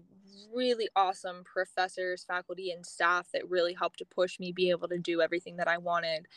really 0.53 0.89
awesome 0.95 1.43
professors, 1.43 2.23
faculty, 2.23 2.71
and 2.71 2.86
staff 2.86 3.27
that 3.34 3.49
really 3.49 3.73
helped 3.73 3.99
to 3.99 4.05
push 4.05 4.39
me 4.39 4.51
be 4.51 4.69
able 4.69 4.88
to 4.89 4.97
do 4.97 5.21
everything 5.21 5.57
that 5.57 5.67
I 5.67 5.77
wanted. 5.77 6.27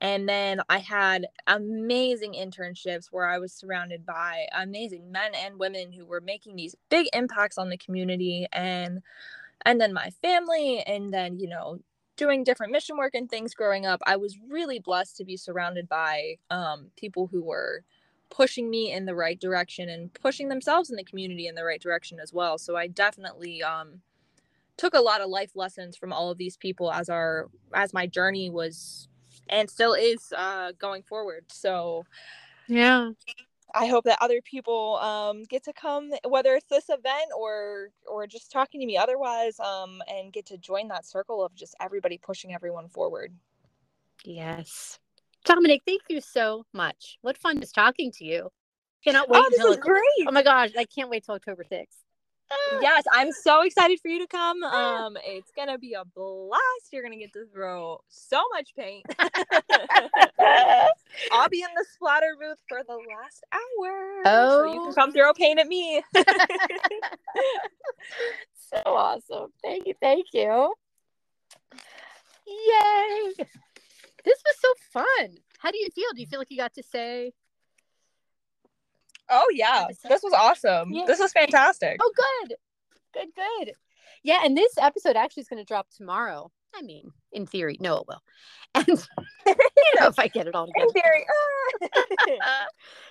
And 0.00 0.28
then 0.28 0.60
I 0.68 0.78
had 0.78 1.26
amazing 1.46 2.34
internships 2.34 3.06
where 3.10 3.26
I 3.26 3.38
was 3.38 3.52
surrounded 3.52 4.04
by 4.04 4.46
amazing 4.56 5.10
men 5.10 5.32
and 5.34 5.58
women 5.58 5.92
who 5.92 6.04
were 6.06 6.20
making 6.20 6.56
these 6.56 6.76
big 6.90 7.08
impacts 7.12 7.58
on 7.58 7.70
the 7.70 7.78
community 7.78 8.46
and 8.52 9.02
and 9.66 9.80
then 9.80 9.94
my 9.94 10.10
family 10.22 10.80
and 10.80 11.12
then, 11.12 11.38
you 11.38 11.48
know, 11.48 11.78
doing 12.16 12.44
different 12.44 12.72
mission 12.72 12.96
work 12.96 13.14
and 13.14 13.30
things 13.30 13.54
growing 13.54 13.86
up. 13.86 14.00
I 14.06 14.16
was 14.16 14.38
really 14.48 14.78
blessed 14.78 15.16
to 15.16 15.24
be 15.24 15.36
surrounded 15.36 15.88
by 15.88 16.36
um, 16.50 16.90
people 16.96 17.28
who 17.28 17.42
were 17.42 17.82
pushing 18.34 18.68
me 18.68 18.92
in 18.92 19.06
the 19.06 19.14
right 19.14 19.40
direction 19.40 19.88
and 19.88 20.12
pushing 20.12 20.48
themselves 20.48 20.90
in 20.90 20.96
the 20.96 21.04
community 21.04 21.46
in 21.46 21.54
the 21.54 21.64
right 21.64 21.80
direction 21.80 22.18
as 22.18 22.32
well. 22.32 22.58
So 22.58 22.76
I 22.76 22.88
definitely 22.88 23.62
um, 23.62 24.00
took 24.76 24.94
a 24.94 25.00
lot 25.00 25.20
of 25.20 25.28
life 25.28 25.52
lessons 25.54 25.96
from 25.96 26.12
all 26.12 26.30
of 26.30 26.38
these 26.38 26.56
people 26.56 26.92
as 26.92 27.08
our 27.08 27.48
as 27.72 27.94
my 27.94 28.06
journey 28.06 28.50
was 28.50 29.08
and 29.48 29.70
still 29.70 29.94
is 29.94 30.32
uh, 30.36 30.72
going 30.78 31.02
forward. 31.02 31.44
So 31.48 32.04
yeah. 32.66 33.10
I 33.76 33.86
hope 33.86 34.04
that 34.04 34.18
other 34.20 34.40
people 34.40 34.98
um, 34.98 35.42
get 35.44 35.64
to 35.64 35.72
come, 35.72 36.12
whether 36.28 36.54
it's 36.54 36.68
this 36.68 36.88
event 36.88 37.30
or 37.36 37.90
or 38.06 38.26
just 38.26 38.50
talking 38.52 38.80
to 38.80 38.86
me 38.86 38.96
otherwise, 38.96 39.58
um, 39.58 40.00
and 40.08 40.32
get 40.32 40.46
to 40.46 40.58
join 40.58 40.88
that 40.88 41.04
circle 41.04 41.44
of 41.44 41.54
just 41.54 41.74
everybody 41.80 42.18
pushing 42.18 42.54
everyone 42.54 42.88
forward. 42.88 43.32
Yes, 44.24 45.00
Dominique, 45.44 45.82
thank 45.86 46.02
you 46.08 46.20
so 46.20 46.64
much. 46.72 47.18
What 47.22 47.36
fun 47.36 47.60
just 47.60 47.74
talking 47.74 48.10
to 48.12 48.24
you. 48.24 48.50
Cannot 49.04 49.28
wait. 49.28 49.42
Oh, 49.44 49.48
this 49.50 49.64
is 49.64 49.76
great. 49.76 50.26
Oh 50.26 50.32
my 50.32 50.42
gosh, 50.42 50.70
I 50.78 50.84
can't 50.84 51.10
wait 51.10 51.24
till 51.24 51.34
October 51.34 51.64
6th. 51.70 52.04
Yes, 52.80 53.04
I'm 53.12 53.32
so 53.32 53.62
excited 53.62 54.00
for 54.00 54.08
you 54.08 54.20
to 54.20 54.26
come. 54.26 54.62
Um, 54.62 55.16
it's 55.24 55.50
gonna 55.56 55.78
be 55.78 55.94
a 55.94 56.04
blast. 56.04 56.92
You're 56.92 57.02
gonna 57.02 57.16
get 57.16 57.32
to 57.32 57.46
throw 57.52 58.00
so 58.08 58.42
much 58.52 58.74
paint. 58.76 59.04
I'll 61.32 61.48
be 61.48 61.62
in 61.62 61.68
the 61.74 61.84
splatter 61.92 62.36
booth 62.40 62.58
for 62.68 62.82
the 62.86 62.94
last 62.94 63.44
hour. 63.52 64.22
Oh, 64.26 64.62
so 64.62 64.72
you 64.72 64.80
can 64.82 64.92
come 64.94 65.12
throw 65.12 65.32
paint 65.32 65.58
at 65.58 65.66
me. 65.66 66.02
so 68.54 68.82
awesome! 68.86 69.52
Thank 69.62 69.86
you, 69.86 69.94
thank 70.00 70.26
you. 70.32 70.74
Yay! 72.46 73.46
This 74.24 74.42
was 74.44 74.56
so 74.58 74.68
fun. 74.90 75.36
How 75.58 75.70
do 75.70 75.78
you 75.78 75.88
feel? 75.94 76.08
Do 76.14 76.20
you 76.20 76.26
feel 76.26 76.38
like 76.38 76.50
you 76.50 76.56
got 76.56 76.74
to 76.74 76.82
say? 76.82 77.32
Oh 79.30 79.46
yeah, 79.52 79.86
this 80.08 80.22
was 80.22 80.32
awesome. 80.32 80.92
Yeah. 80.92 81.04
This 81.06 81.18
was 81.18 81.32
fantastic. 81.32 81.98
Oh 82.00 82.12
good, 82.16 82.56
good, 83.14 83.28
good. 83.34 83.74
Yeah, 84.22 84.40
and 84.44 84.56
this 84.56 84.72
episode 84.78 85.16
actually 85.16 85.42
is 85.42 85.48
going 85.48 85.62
to 85.62 85.66
drop 85.66 85.88
tomorrow. 85.90 86.50
I 86.74 86.82
mean, 86.82 87.12
in 87.32 87.46
theory, 87.46 87.76
no, 87.80 87.98
it 87.98 88.06
will. 88.08 88.22
And 88.76 88.88
you 88.88 90.00
know, 90.00 90.08
if 90.08 90.18
I 90.18 90.26
get 90.26 90.48
it 90.48 90.54
all 90.56 90.66
together. 90.66 90.86
In 90.86 90.90
theory. 90.90 91.24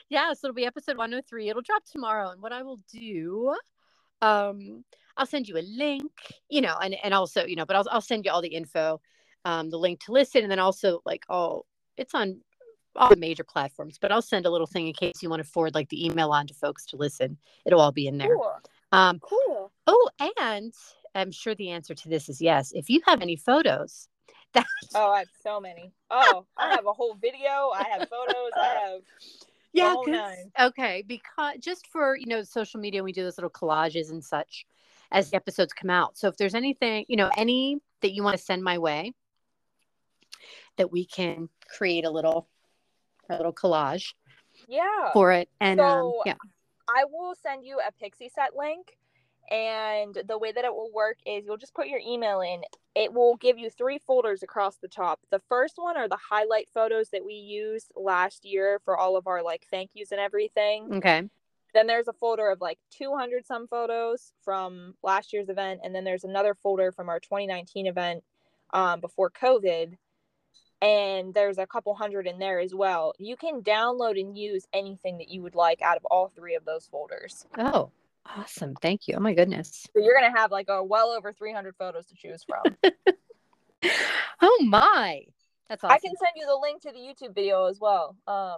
yeah, 0.09 0.33
so 0.33 0.47
it'll 0.47 0.55
be 0.55 0.65
episode 0.65 0.97
103. 0.97 1.49
It'll 1.49 1.61
drop 1.61 1.83
tomorrow. 1.85 2.31
And 2.31 2.41
what 2.41 2.51
I 2.51 2.63
will 2.63 2.79
do, 2.91 3.55
um, 4.21 4.83
I'll 5.15 5.25
send 5.25 5.47
you 5.47 5.57
a 5.57 5.63
link, 5.63 6.11
you 6.49 6.59
know, 6.59 6.75
and, 6.81 6.95
and 7.01 7.13
also, 7.13 7.45
you 7.45 7.55
know, 7.55 7.65
but 7.65 7.77
I'll, 7.77 7.85
I'll 7.91 8.01
send 8.01 8.25
you 8.25 8.31
all 8.31 8.41
the 8.41 8.49
info 8.49 8.99
um, 9.45 9.69
the 9.69 9.77
link 9.77 9.99
to 10.05 10.11
listen, 10.11 10.41
and 10.43 10.51
then 10.51 10.59
also 10.59 11.01
like 11.05 11.23
all 11.29 11.65
it's 11.97 12.13
on 12.15 12.41
all 12.95 13.09
the 13.09 13.15
major 13.15 13.43
platforms. 13.43 13.97
But 13.99 14.11
I'll 14.11 14.21
send 14.21 14.45
a 14.45 14.49
little 14.51 14.67
thing 14.67 14.87
in 14.87 14.93
case 14.93 15.21
you 15.23 15.29
want 15.29 15.43
to 15.43 15.49
forward 15.49 15.73
like 15.75 15.89
the 15.89 16.05
email 16.05 16.31
on 16.31 16.47
to 16.47 16.53
folks 16.53 16.85
to 16.87 16.95
listen. 16.97 17.37
It'll 17.65 17.81
all 17.81 17.91
be 17.91 18.07
in 18.07 18.17
there. 18.17 18.35
Cool. 18.35 18.53
Um, 18.91 19.19
Cool. 19.19 19.71
oh, 19.87 20.09
and 20.19 20.73
I'm 21.15 21.31
sure 21.31 21.55
the 21.55 21.71
answer 21.71 21.95
to 21.95 22.09
this 22.09 22.29
is 22.29 22.41
yes. 22.41 22.71
If 22.73 22.89
you 22.89 23.01
have 23.07 23.21
any 23.21 23.35
photos 23.35 24.07
that 24.53 24.65
Oh, 24.93 25.11
I 25.11 25.19
have 25.19 25.29
so 25.41 25.59
many. 25.59 25.91
Oh, 26.11 26.45
I 26.57 26.69
have 26.75 26.85
a 26.85 26.93
whole 26.93 27.15
video. 27.15 27.71
I 27.73 27.85
have 27.91 28.07
photos. 28.09 28.51
I 28.55 28.65
have. 28.85 29.01
yeah, 29.73 29.93
whole 29.93 30.05
'cause- 30.05 30.11
nine. 30.13 30.51
okay, 30.59 31.03
because 31.07 31.57
just 31.59 31.87
for 31.87 32.15
you 32.15 32.27
know 32.27 32.43
social 32.43 32.79
media, 32.79 33.03
we 33.03 33.11
do 33.11 33.23
those 33.23 33.37
little 33.37 33.49
collages 33.49 34.11
and 34.11 34.23
such 34.23 34.65
as 35.11 35.31
the 35.31 35.35
episodes 35.35 35.73
come 35.73 35.89
out. 35.89 36.15
So 36.17 36.27
if 36.27 36.37
there's 36.37 36.55
anything, 36.55 37.05
you 37.07 37.15
know, 37.17 37.29
any 37.37 37.79
that 38.01 38.13
you 38.13 38.23
want 38.23 38.37
to 38.37 38.43
send 38.43 38.63
my 38.63 38.77
way, 38.77 39.13
that 40.77 40.91
we 40.91 41.05
can 41.05 41.49
create 41.77 42.05
a 42.05 42.11
little 42.11 42.47
a 43.29 43.37
little 43.37 43.53
collage 43.53 44.13
Yeah. 44.67 45.11
for 45.13 45.31
it, 45.31 45.49
and 45.59 45.79
um, 45.79 46.13
yeah, 46.25 46.35
I 46.89 47.05
will 47.05 47.35
send 47.35 47.65
you 47.65 47.79
a 47.79 47.91
Pixieset 48.03 48.57
link. 48.57 48.97
And 49.51 50.17
the 50.27 50.37
way 50.37 50.51
that 50.53 50.63
it 50.63 50.73
will 50.73 50.91
work 50.93 51.17
is 51.25 51.45
you'll 51.45 51.57
just 51.57 51.73
put 51.75 51.87
your 51.87 51.99
email 51.99 52.39
in. 52.41 52.61
It 52.95 53.13
will 53.13 53.35
give 53.35 53.57
you 53.57 53.69
three 53.69 53.99
folders 53.99 54.41
across 54.41 54.77
the 54.77 54.87
top. 54.87 55.19
The 55.31 55.41
first 55.49 55.73
one 55.75 55.97
are 55.97 56.07
the 56.07 56.17
highlight 56.29 56.69
photos 56.73 57.09
that 57.09 57.25
we 57.25 57.33
used 57.33 57.91
last 57.95 58.45
year 58.45 58.79
for 58.85 58.97
all 58.97 59.17
of 59.17 59.27
our 59.27 59.43
like 59.43 59.67
thank 59.69 59.91
yous 59.93 60.11
and 60.11 60.19
everything. 60.21 60.93
okay, 60.93 61.29
Then 61.73 61.87
there's 61.87 62.07
a 62.07 62.13
folder 62.13 62.49
of 62.49 62.61
like 62.61 62.79
200 62.91 63.45
some 63.45 63.67
photos 63.67 64.31
from 64.43 64.95
last 65.03 65.33
year's 65.33 65.49
event. 65.49 65.81
And 65.83 65.93
then 65.93 66.05
there's 66.05 66.23
another 66.23 66.55
folder 66.55 66.91
from 66.91 67.09
our 67.09 67.19
2019 67.19 67.85
event 67.85 68.23
um, 68.73 69.01
before 69.01 69.29
COVID. 69.29 69.97
And 70.83 71.33
there's 71.33 71.57
a 71.57 71.65
couple 71.65 71.93
hundred 71.95 72.27
in 72.27 72.39
there 72.39 72.59
as 72.59 72.75
well. 72.75 73.13
You 73.17 73.37
can 73.37 73.61
download 73.61 74.19
and 74.19 74.37
use 74.37 74.67
anything 74.73 75.17
that 75.19 75.29
you 75.29 75.41
would 75.41 75.55
like 75.55 75.81
out 75.81 75.95
of 75.97 76.03
all 76.05 76.31
three 76.35 76.55
of 76.55 76.65
those 76.65 76.85
folders. 76.87 77.45
oh, 77.57 77.89
awesome, 78.37 78.75
thank 78.81 79.07
you. 79.07 79.15
Oh 79.15 79.21
my 79.21 79.33
goodness. 79.33 79.87
So 79.95 80.03
you're 80.03 80.17
going 80.19 80.31
to 80.31 80.37
have 80.37 80.51
like 80.51 80.67
a 80.69 80.83
well 80.83 81.09
over 81.11 81.31
300 81.31 81.75
photos 81.77 82.05
to 82.07 82.15
choose 82.15 82.43
from. 82.43 82.63
Oh 84.41 84.63
my, 84.65 85.23
that's 85.69 85.83
awesome. 85.83 85.93
I 85.95 85.99
can 85.99 86.15
send 86.17 86.31
you 86.35 86.45
the 86.45 86.55
link 86.61 86.81
to 86.81 86.91
the 86.91 86.99
YouTube 86.99 87.33
video 87.35 87.65
as 87.65 87.79
well. 87.79 88.15
Um, 88.27 88.55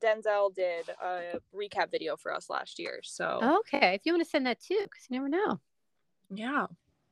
Denzel 0.00 0.52
did 0.54 0.88
a 1.02 1.40
recap 1.54 1.90
video 1.92 2.16
for 2.16 2.32
us 2.34 2.48
last 2.50 2.78
year. 2.80 3.00
So 3.04 3.60
Okay, 3.60 3.94
if 3.94 4.02
you 4.04 4.12
want 4.12 4.24
to 4.24 4.28
send 4.30 4.46
that 4.46 4.60
too, 4.60 4.78
because 4.82 5.06
you 5.08 5.16
never 5.16 5.28
know. 5.28 5.60
yeah. 6.34 6.66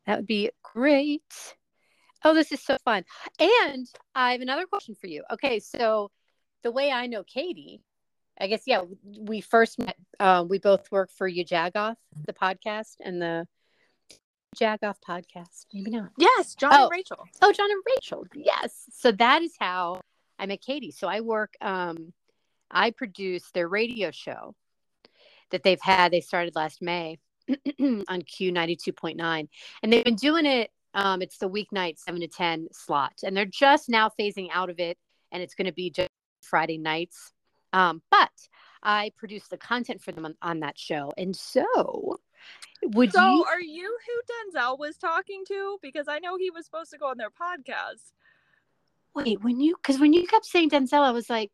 That 0.06 0.18
would 0.18 0.26
be 0.26 0.50
great. 0.62 1.22
Oh, 2.24 2.34
this 2.34 2.52
is 2.52 2.62
so 2.62 2.76
fun. 2.84 3.04
And 3.38 3.86
I 4.14 4.32
have 4.32 4.40
another 4.40 4.66
question 4.66 4.94
for 4.94 5.06
you. 5.06 5.22
Okay, 5.32 5.60
so 5.60 6.10
the 6.62 6.70
way 6.72 6.90
I 6.90 7.06
know 7.06 7.22
Katie, 7.22 7.82
I 8.40 8.46
guess, 8.48 8.62
yeah, 8.66 8.82
we 9.04 9.40
first 9.40 9.78
met, 9.78 9.96
uh, 10.18 10.44
we 10.48 10.58
both 10.58 10.90
work 10.90 11.10
for 11.10 11.28
You 11.28 11.44
Jagoff, 11.44 11.96
the 12.26 12.32
podcast, 12.32 12.96
and 13.04 13.20
the 13.22 13.46
Jagoff 14.56 14.96
podcast. 15.06 15.66
Maybe 15.72 15.90
not. 15.90 16.10
Yes, 16.18 16.54
John 16.54 16.72
Oh. 16.74 16.82
and 16.84 16.90
Rachel. 16.90 17.24
Oh, 17.42 17.52
John 17.52 17.70
and 17.70 17.82
Rachel. 17.94 18.26
Yes. 18.34 18.84
So 18.92 19.12
that 19.12 19.42
is 19.42 19.54
how 19.58 20.00
I 20.38 20.46
met 20.46 20.60
Katie. 20.62 20.90
So 20.90 21.06
I 21.08 21.20
work, 21.20 21.54
um, 21.60 22.12
I 22.70 22.90
produce 22.90 23.50
their 23.52 23.68
radio 23.68 24.10
show 24.10 24.54
that 25.50 25.62
they've 25.62 25.80
had. 25.80 26.10
They 26.10 26.20
started 26.20 26.56
last 26.56 26.82
May 26.82 27.18
on 27.48 28.04
Q92.9. 28.22 29.48
And 29.82 29.92
they've 29.92 30.04
been 30.04 30.16
doing 30.16 30.46
it. 30.46 30.70
Um, 30.96 31.20
it's 31.22 31.38
the 31.38 31.48
weeknight, 31.48 31.98
seven 31.98 32.22
to 32.22 32.26
10 32.26 32.68
slot. 32.72 33.12
And 33.22 33.36
they're 33.36 33.44
just 33.44 33.88
now 33.88 34.10
phasing 34.18 34.48
out 34.52 34.70
of 34.70 34.80
it. 34.80 34.98
And 35.30 35.42
it's 35.42 35.54
going 35.54 35.66
to 35.66 35.72
be 35.72 35.90
just 35.90 36.08
Friday 36.42 36.78
nights. 36.78 37.32
Um, 37.72 38.00
but 38.10 38.30
I 38.82 39.12
produce 39.16 39.46
the 39.48 39.58
content 39.58 40.00
for 40.02 40.12
them 40.12 40.24
on, 40.24 40.34
on 40.40 40.60
that 40.60 40.78
show. 40.78 41.12
And 41.18 41.36
so 41.36 42.18
would 42.82 43.12
So 43.12 43.20
you? 43.20 43.44
are 43.44 43.60
you 43.60 43.98
who 44.06 44.58
Denzel 44.58 44.78
was 44.78 44.96
talking 44.96 45.44
to? 45.48 45.78
Because 45.82 46.08
I 46.08 46.18
know 46.18 46.36
he 46.38 46.50
was 46.50 46.64
supposed 46.64 46.90
to 46.92 46.98
go 46.98 47.08
on 47.08 47.18
their 47.18 47.30
podcast. 47.30 48.12
Wait, 49.14 49.42
when 49.42 49.60
you, 49.60 49.76
because 49.76 50.00
when 50.00 50.12
you 50.12 50.26
kept 50.26 50.46
saying 50.46 50.70
Denzel, 50.70 51.02
I 51.02 51.10
was 51.10 51.28
like, 51.28 51.50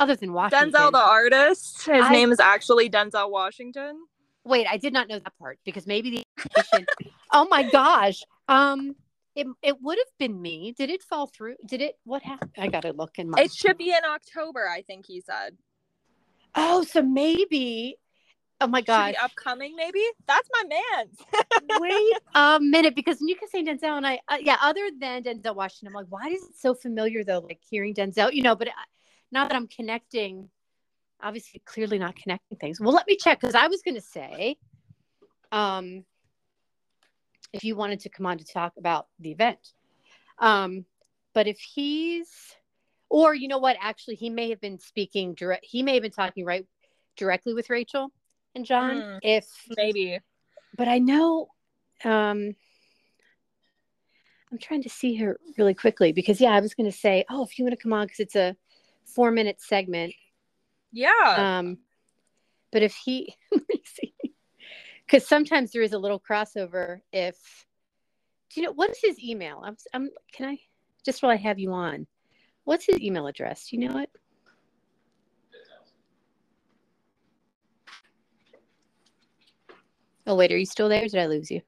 other 0.00 0.16
than 0.16 0.32
Washington. 0.32 0.72
Denzel 0.72 0.92
the 0.92 0.98
artist. 0.98 1.84
His 1.86 2.04
I- 2.04 2.10
name 2.10 2.32
is 2.32 2.40
actually 2.40 2.90
Denzel 2.90 3.30
Washington. 3.30 4.06
Wait, 4.42 4.66
I 4.68 4.78
did 4.78 4.94
not 4.94 5.06
know 5.06 5.18
that 5.18 5.38
part 5.38 5.58
because 5.66 5.86
maybe 5.86 6.24
the 6.40 6.86
oh 7.32 7.46
my 7.50 7.62
gosh. 7.70 8.22
Um, 8.50 8.96
it, 9.36 9.46
it 9.62 9.80
would 9.80 9.96
have 9.96 10.18
been 10.18 10.42
me. 10.42 10.74
Did 10.76 10.90
it 10.90 11.02
fall 11.04 11.28
through? 11.28 11.54
Did 11.66 11.80
it? 11.80 11.98
What 12.04 12.22
happened? 12.22 12.50
I 12.58 12.66
gotta 12.66 12.92
look 12.92 13.18
in 13.18 13.30
my. 13.30 13.40
It 13.40 13.52
should 13.52 13.78
be 13.78 13.90
in 13.90 14.04
October, 14.04 14.68
I 14.68 14.82
think 14.82 15.06
he 15.06 15.20
said. 15.20 15.56
Oh, 16.56 16.82
so 16.82 17.00
maybe. 17.00 17.96
Oh 18.60 18.66
my 18.66 18.82
god, 18.82 19.14
upcoming, 19.22 19.74
maybe. 19.76 20.04
That's 20.26 20.48
my 20.52 20.68
man. 20.68 21.80
Wait 21.80 22.16
a 22.34 22.58
minute, 22.60 22.94
because 22.94 23.18
when 23.20 23.28
you 23.28 23.36
can 23.36 23.48
say 23.48 23.64
Denzel 23.64 23.96
and 23.96 24.06
I, 24.06 24.20
uh, 24.28 24.36
yeah, 24.38 24.56
other 24.60 24.90
than 24.98 25.22
Denzel 25.22 25.54
Washington, 25.54 25.88
I'm 25.88 25.94
like, 25.94 26.06
why 26.10 26.28
is 26.28 26.42
it 26.42 26.56
so 26.58 26.74
familiar 26.74 27.24
though? 27.24 27.38
Like 27.38 27.60
hearing 27.70 27.94
Denzel, 27.94 28.32
you 28.32 28.42
know, 28.42 28.56
but 28.56 28.68
now 29.32 29.46
that 29.46 29.54
I'm 29.54 29.68
connecting, 29.68 30.50
obviously, 31.22 31.62
clearly 31.64 31.98
not 31.98 32.16
connecting 32.16 32.58
things. 32.58 32.80
Well, 32.80 32.92
let 32.92 33.06
me 33.06 33.16
check 33.16 33.40
because 33.40 33.54
I 33.54 33.68
was 33.68 33.80
going 33.80 33.94
to 33.94 34.00
say, 34.00 34.56
um, 35.52 36.04
if 37.52 37.64
you 37.64 37.76
wanted 37.76 38.00
to 38.00 38.08
come 38.08 38.26
on 38.26 38.38
to 38.38 38.44
talk 38.44 38.72
about 38.78 39.06
the 39.18 39.30
event, 39.30 39.72
um, 40.38 40.84
but 41.34 41.46
if 41.46 41.58
he's, 41.58 42.28
or 43.08 43.34
you 43.34 43.48
know 43.48 43.58
what, 43.58 43.76
actually, 43.80 44.16
he 44.16 44.30
may 44.30 44.50
have 44.50 44.60
been 44.60 44.78
speaking 44.78 45.34
direct. 45.34 45.64
He 45.64 45.82
may 45.82 45.94
have 45.94 46.02
been 46.02 46.10
talking 46.10 46.44
right 46.44 46.66
directly 47.16 47.54
with 47.54 47.70
Rachel 47.70 48.12
and 48.54 48.64
John. 48.64 49.00
Hmm. 49.00 49.18
If 49.22 49.46
maybe. 49.76 50.20
but 50.76 50.88
I 50.88 50.98
know 50.98 51.48
um 52.04 52.54
I'm 54.50 54.58
trying 54.58 54.82
to 54.82 54.88
see 54.88 55.14
her 55.16 55.38
really 55.56 55.74
quickly 55.74 56.12
because 56.12 56.40
yeah, 56.40 56.50
I 56.50 56.60
was 56.60 56.74
going 56.74 56.90
to 56.90 56.96
say, 56.96 57.24
oh, 57.30 57.44
if 57.44 57.58
you 57.58 57.64
want 57.64 57.78
to 57.78 57.82
come 57.82 57.92
on 57.92 58.06
because 58.06 58.20
it's 58.20 58.36
a 58.36 58.56
four 59.14 59.30
minute 59.30 59.60
segment. 59.60 60.12
Yeah. 60.92 61.58
Um, 61.58 61.78
but 62.72 62.82
if 62.82 62.94
he, 62.94 63.34
let 63.52 63.68
me 63.68 63.82
see, 63.84 64.09
because 65.10 65.26
sometimes 65.26 65.72
there 65.72 65.82
is 65.82 65.92
a 65.92 65.98
little 65.98 66.20
crossover. 66.20 67.00
If 67.12 67.66
do 68.50 68.60
you 68.60 68.66
know 68.66 68.72
what 68.72 68.90
is 68.90 68.98
his 69.02 69.22
email? 69.22 69.60
I'm, 69.64 69.76
I'm 69.92 70.10
can 70.32 70.48
I 70.48 70.58
just 71.04 71.22
while 71.22 71.32
I 71.32 71.36
have 71.36 71.58
you 71.58 71.72
on, 71.72 72.06
what's 72.64 72.86
his 72.86 73.00
email 73.00 73.26
address? 73.26 73.68
Do 73.68 73.76
you 73.76 73.88
know 73.88 73.98
it? 73.98 74.10
Oh 80.26 80.36
wait, 80.36 80.52
are 80.52 80.58
you 80.58 80.66
still 80.66 80.88
there? 80.88 81.02
Did 81.02 81.16
I 81.16 81.26
lose 81.26 81.50
you? 81.50 81.62